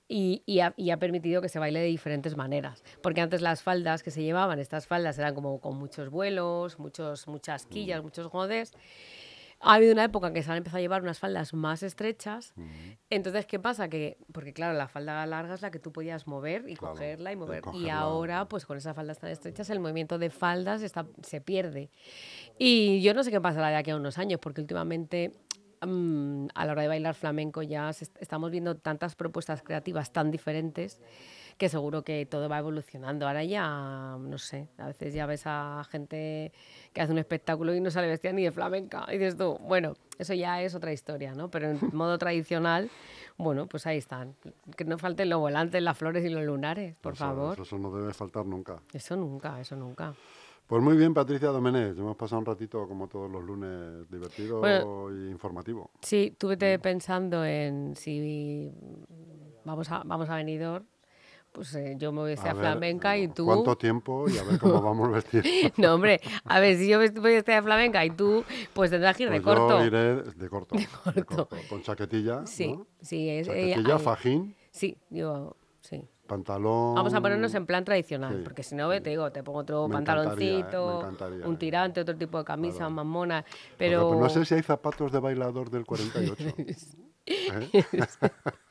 y, 0.09 0.43
y 0.47 0.61
ha, 0.61 0.75
y 0.77 0.91
ha 0.91 0.97
permitido 0.99 1.43
que 1.43 1.49
se 1.49 1.59
baile 1.59 1.81
de 1.81 1.87
diferentes 1.87 2.37
maneras. 2.37 2.83
Porque 3.03 3.21
antes 3.21 3.43
las 3.43 3.63
faldas 3.63 4.03
que 4.03 4.11
se 4.11 4.23
llevaban, 4.23 4.59
estas 4.59 4.87
faldas 4.87 5.19
eran 5.19 5.35
como 5.35 5.61
con 5.61 5.77
muchos 5.77 6.11
vuelos, 6.11 6.79
muchos, 6.79 7.29
muchas 7.29 7.67
quillas, 7.67 8.03
muchos 8.03 8.29
godes. 8.29 8.73
Ha 9.61 9.75
habido 9.75 9.93
una 9.93 10.05
época 10.05 10.29
en 10.29 10.35
que 10.35 10.43
se 10.45 10.51
han 10.53 10.59
empezado 10.59 10.79
a 10.79 10.81
llevar 10.81 11.03
unas 11.03 11.19
faldas 11.19 11.53
más 11.53 11.83
estrechas. 11.83 12.55
Entonces, 13.11 13.45
¿qué 13.45 13.59
pasa? 13.59 13.89
Que, 13.89 14.17
porque 14.33 14.53
claro, 14.53 14.79
la 14.79 14.87
falda 14.87 15.27
larga 15.27 15.55
es 15.55 15.63
la 15.63 15.73
que 15.73 15.81
tú 15.81 15.93
podías 15.93 16.29
mover 16.29 16.69
y 16.69 16.77
Claro, 16.77 16.95
cogerla 16.95 17.33
y 17.33 17.37
mover. 17.37 17.65
Y 17.75 17.89
ahora, 17.89 18.49
pues 18.49 18.65
con 18.65 18.79
esas 18.79 18.95
faldas 18.95 19.19
tan 19.19 19.31
estrechas, 19.31 19.69
el 19.71 19.81
movimiento 19.81 20.17
de 20.17 20.31
faldas 20.31 20.83
está, 20.83 21.07
se 21.23 21.41
pierde. 21.41 21.91
Y 22.57 23.03
yo 23.03 23.15
no 23.15 23.25
sé 23.25 23.33
qué 23.33 23.41
pasará 23.41 23.71
de 23.71 23.77
aquí 23.77 23.91
a 23.91 23.97
unos 23.97 24.17
años, 24.19 24.39
porque 24.41 24.61
últimamente 24.61 25.33
mm, 25.87 26.49
a 26.55 26.65
la 26.67 26.73
hora 26.73 26.83
de 26.83 26.89
bailar 26.89 27.15
flamenco 27.15 27.63
ya 27.63 27.91
est- 27.91 28.17
estamos 28.21 28.51
viendo 28.51 28.77
tantas 28.77 29.15
propuestas 29.15 29.63
creativas 29.63 30.13
tan 30.13 30.31
diferentes 30.31 31.01
que 31.57 31.69
seguro 31.69 32.03
que 32.05 32.25
todo 32.25 32.49
va 32.49 32.59
evolucionando. 32.59 33.27
Ahora 33.27 33.43
ya, 33.43 34.17
no 34.21 34.39
sé, 34.39 34.69
a 34.79 34.87
veces 34.87 35.13
ya 35.13 35.27
ves 35.27 35.43
a 35.47 35.83
gente 35.91 36.53
que 36.93 37.01
hace 37.01 37.11
un 37.11 37.19
espectáculo 37.19 37.75
y 37.75 37.81
no 37.81 37.91
sale 37.91 38.07
vestida 38.07 38.33
ni 38.33 38.45
de 38.45 38.53
flamenca. 38.53 39.07
Y 39.09 39.19
dices 39.19 39.37
tú, 39.37 39.59
bueno, 39.63 39.95
eso 40.21 40.35
ya 40.35 40.63
es 40.63 40.77
otra 40.77 40.93
historia, 40.93 41.35
¿no? 41.35 41.51
Pero 41.51 41.71
en 41.71 41.79
modo 41.93 42.17
tradicional, 42.17 42.91
bueno, 43.39 43.67
pues 43.67 43.87
ahí 43.89 43.99
están. 43.99 44.37
Que 44.77 44.85
no 44.85 44.99
falten 44.99 45.29
los 45.31 45.41
volantes, 45.41 45.83
las 45.83 45.99
flores 45.99 46.25
y 46.25 46.29
los 46.29 46.45
lunares, 46.45 46.95
por 47.01 47.15
Eso- 47.15 47.25
favor. 47.25 47.59
Eso, 47.61 47.77
no 47.77 47.91
debe 47.91 48.15
faltar 48.15 48.47
nunca. 48.47 48.81
Eso 48.93 49.17
nunca, 49.17 49.61
eso 49.61 49.75
nunca. 49.75 50.15
Pues 50.69 50.83
muy 50.83 50.99
bien, 50.99 51.15
Patricia 51.15 51.49
Domenech. 51.49 51.97
Hemos 51.99 52.15
pasado 52.15 52.41
un 52.41 52.45
ratito, 52.45 52.87
como 52.87 53.09
todos 53.09 53.31
los 53.31 53.43
lunes, 53.43 54.07
divertido 54.11 54.59
Bueno. 54.61 55.09
y 55.11 55.31
informativo. 55.31 55.91
Sí, 56.03 56.35
tuve 56.37 56.79
pensando 56.79 57.43
en 57.43 57.97
si 57.97 58.71
vamos 59.65 59.91
a, 59.91 60.03
vamos 60.05 60.29
a 60.29 60.37
Benidorm, 60.37 60.85
pues 61.53 61.75
eh, 61.75 61.95
yo 61.99 62.13
me 62.13 62.21
voy 62.21 62.33
a 62.37 62.41
A 62.43 62.45
ver, 62.53 62.57
flamenca 62.57 63.17
y 63.17 63.29
tú... 63.29 63.47
¿Cuánto 63.47 63.79
tiempo? 63.79 64.27
Y 64.29 64.37
a 64.37 64.45
ver 64.45 64.59
cómo 64.59 64.83
vamos 64.83 65.11
vestidos. 65.11 65.47
No, 65.79 65.95
hombre, 65.95 66.21
a 66.45 66.61
ver, 66.61 66.77
si 66.77 66.87
yo 66.87 66.99
me 66.99 67.09
voy 67.09 67.33
a 67.33 67.35
vestir 67.37 67.55
de 67.55 67.63
flamenca 67.63 68.05
y 68.05 68.11
tú, 68.11 68.45
pues 68.75 68.91
tendrás 68.91 69.17
que 69.17 69.23
ir 69.23 69.31
de 69.31 69.41
Pues 69.41 69.57
corto. 69.57 69.79
Yo 69.81 69.87
iré 69.87 70.17
de 70.23 70.49
corto. 70.51 70.77
de 70.77 70.87
corto. 70.87 71.25
corto, 71.25 71.57
Con 71.71 71.81
chaquetilla. 71.81 72.47
Sí, 72.47 72.75
¿no? 72.77 72.87
sí, 73.01 73.27
es... 73.31 73.49
eh, 73.49 73.71
Chaquetilla, 73.71 73.99
fajín, 73.99 74.55
Sí, 74.71 74.99
yo... 75.09 75.57
Sí. 75.81 76.05
Pantalón. 76.29 76.95
Vamos 76.95 77.13
a 77.13 77.21
ponernos 77.21 77.53
en 77.55 77.67
plan 77.67 77.85
tradicional, 77.85 78.37
Sí, 78.37 78.41
porque 78.45 78.63
si 78.63 78.77
no, 78.77 78.89
te 78.89 79.11
digo, 79.11 79.33
te 79.33 79.43
pongo 79.43 79.59
otro 79.61 79.89
Me 79.89 79.95
¿eh? 79.95 79.97
Pantaloncito, 79.97 81.09
un 81.45 81.55
eh. 81.55 81.57
tirante, 81.59 82.01
otro 82.01 82.17
tipo 82.17 82.39
de 82.39 82.45
camisa 82.45 82.77
Claro. 82.79 82.91
más 82.93 83.07
mona, 83.07 83.43
Porque, 83.43 83.75
pero... 83.77 84.09
pues, 84.11 84.21
no 84.21 84.29
sé 84.29 84.45
si 84.45 84.55
hay 84.55 84.63
zapatos 84.63 85.11
de 85.11 85.19
bailador 85.19 85.71
del 85.71 85.85
48. 85.85 86.45
¿eh? 87.27 87.83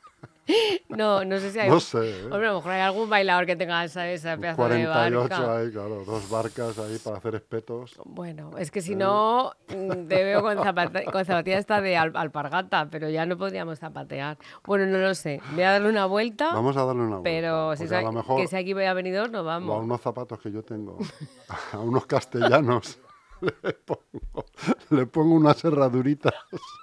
No, 0.87 1.25
no 1.25 1.39
sé 1.39 1.51
si 1.51 1.59
hay... 1.59 1.69
No 1.69 1.81
sé. 1.81 1.97
¿eh? 2.21 2.23
Hombre, 2.23 2.47
a 2.47 2.51
lo 2.51 2.55
mejor 2.55 2.71
hay 2.71 2.79
algún 2.81 3.09
bailador 3.09 3.45
que 3.45 3.57
tenga 3.57 3.83
esa, 3.83 4.09
esa 4.09 4.37
pedazo 4.37 4.63
de 4.69 4.85
48 4.85 5.29
barca. 5.29 5.57
hay, 5.57 5.71
claro, 5.71 6.03
dos 6.05 6.29
barcas 6.29 6.79
ahí 6.79 6.97
para 7.03 7.17
hacer 7.17 7.35
espetos. 7.35 7.99
Bueno, 8.05 8.51
es 8.57 8.71
que 8.71 8.81
si 8.81 8.95
no, 8.95 9.51
mm, 9.67 10.07
te 10.07 10.23
veo 10.23 10.41
con, 10.41 10.57
zapata- 10.59 11.03
con 11.11 11.25
zapatilla 11.25 11.57
esta 11.57 11.81
de 11.81 11.97
al- 11.97 12.15
alpargata, 12.15 12.87
pero 12.89 13.09
ya 13.09 13.25
no 13.25 13.37
podríamos 13.37 13.79
zapatear. 13.79 14.37
Bueno, 14.65 14.85
no 14.85 14.99
lo 14.99 15.13
sé. 15.15 15.41
Voy 15.51 15.63
a 15.63 15.71
darle 15.73 15.89
una 15.89 16.05
vuelta, 16.05 16.53
Vamos 16.53 16.77
a 16.77 16.85
darle 16.85 17.01
una 17.01 17.17
vuelta. 17.17 17.23
pero 17.29 17.75
si 17.75 17.93
a 17.93 18.01
lo 18.01 18.11
mejor 18.13 18.39
que 18.41 18.47
si 18.47 18.55
aquí 18.55 18.71
voy 18.73 18.85
a 18.85 18.93
venir, 18.93 19.29
no 19.29 19.39
o 19.39 19.41
a 19.41 19.43
vamos. 19.43 19.83
unos 19.83 19.99
zapatos 19.99 20.39
que 20.39 20.49
yo 20.51 20.63
tengo, 20.63 20.97
a 21.73 21.79
unos 21.79 22.05
castellanos 22.05 22.99
le, 23.41 23.73
pongo, 23.73 24.45
le 24.89 25.05
pongo 25.05 25.35
unas 25.35 25.63
herraduritas. 25.63 26.33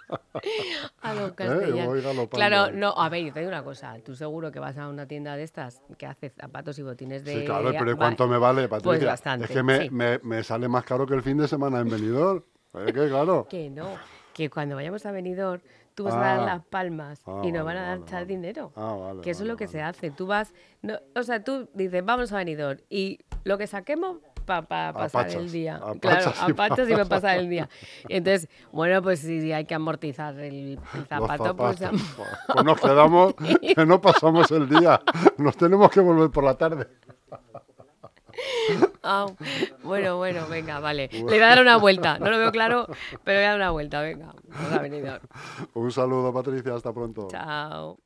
A 1.03 1.15
los 1.15 1.31
¿eh? 1.31 1.35
Castellanos. 1.35 2.29
Claro, 2.31 2.71
no, 2.73 2.91
a 2.97 3.09
ver, 3.09 3.25
yo 3.25 3.33
te 3.33 3.41
digo 3.41 3.51
una 3.51 3.65
cosa. 3.65 3.97
Tú 4.05 4.15
seguro 4.15 4.51
que 4.53 4.59
vas 4.61 4.77
a 4.79 4.89
una 4.89 5.07
tienda 5.07 5.37
de 5.37 5.43
estas 5.43 5.81
que 5.99 6.07
hace 6.07 6.31
zapatos 6.31 6.79
y 6.79 6.83
botines 6.83 7.25
de. 7.25 7.41
Sí, 7.41 7.45
claro, 7.45 7.71
pero 7.73 7.91
¿y 7.91 7.95
va- 7.95 7.99
cuánto 7.99 8.29
me 8.29 8.39
vale, 8.39 8.69
Patricia? 8.69 8.91
Pues 8.99 9.05
bastante, 9.05 9.47
es 9.47 9.51
que 9.51 9.63
me, 9.63 9.83
sí. 9.83 9.91
me- 9.91 10.19
me 10.23 10.43
sale 10.43 10.69
más 10.69 10.85
caro 10.85 11.07
que 11.07 11.15
el 11.15 11.23
fin 11.23 11.39
de 11.39 11.49
semana 11.49 11.81
en 11.81 11.89
Benidorm. 11.89 12.43
Es 12.75 12.93
que 12.93 13.09
claro. 13.09 13.47
Que 13.49 13.71
no, 13.71 13.87
que 14.33 14.51
cuando 14.51 14.75
vayamos 14.77 15.05
a 15.07 15.13
Benidorm 15.13 15.63
tú 15.95 16.05
vas 16.05 16.15
a 16.15 16.19
Ah. 16.19 16.37
dar 16.37 16.45
las 16.47 16.65
palmas 16.67 17.23
Ah, 17.25 17.41
y 17.45 17.53
nos 17.53 17.65
vale, 17.65 17.79
van 17.81 17.89
a 17.89 17.97
dar 17.99 18.11
vale, 18.13 18.27
dinero. 18.27 18.73
Ah, 18.75 18.95
vale, 19.01 19.21
que 19.21 19.31
eso 19.31 19.43
es 19.45 19.49
lo 19.49 19.57
que 19.57 19.69
se 19.69 19.81
hace. 19.81 20.11
Tú 20.11 20.27
vas, 20.27 20.53
no, 20.83 20.99
o 21.15 21.23
sea, 21.23 21.43
tú 21.45 21.69
dices, 21.73 22.05
vamos 22.05 22.33
a 22.33 22.37
Benidorm 22.39 22.81
y 22.91 23.21
lo 23.45 23.59
que 23.59 23.67
saquemos 23.69 24.19
para 24.45 24.93
pasar 24.93 25.29
el 25.31 25.51
día. 25.51 25.77
a 25.77 25.95
claro, 25.95 26.33
a 26.39 26.49
pachas 26.49 26.89
y 26.89 26.93
para 26.93 27.05
pasar 27.05 27.39
el 27.39 27.49
día. 27.49 27.69
Entonces, 28.09 28.49
bueno, 28.73 29.03
pues 29.03 29.21
si 29.21 29.53
hay 29.53 29.65
que 29.65 29.75
amortizar 29.75 30.39
el, 30.39 30.79
zapato, 31.09 31.57
pues 31.57 31.79
zapatos. 31.79 32.01
Pues 32.53 32.65
nos 32.65 32.81
quedamos 32.81 33.35
que 33.35 33.87
no 33.87 34.01
pasamos 34.01 34.51
el 34.51 34.69
día. 34.69 35.01
Nos 35.39 35.57
tenemos 35.57 35.91
que 35.91 36.01
volver 36.01 36.31
por 36.31 36.45
la 36.45 36.55
tarde. 36.55 36.87
Ah, 39.03 39.27
bueno, 39.83 40.17
bueno, 40.17 40.47
venga, 40.49 40.81
vale. 40.81 41.09
Le 41.13 41.23
voy 41.23 41.39
a 41.39 41.47
dar 41.47 41.61
una 41.61 41.77
vuelta. 41.77 42.19
No 42.19 42.31
lo 42.31 42.39
veo 42.39 42.51
claro, 42.51 42.87
pero 43.23 43.39
voy 43.39 43.45
a 43.45 43.51
dar 43.51 43.57
una 43.57 43.71
vuelta, 43.71 44.01
venga. 44.01 44.35
Un 45.75 45.93
saludo, 45.93 46.33
Patricia. 46.33 46.75
Hasta 46.75 46.93
pronto. 46.93 47.29
Chao. 47.31 47.99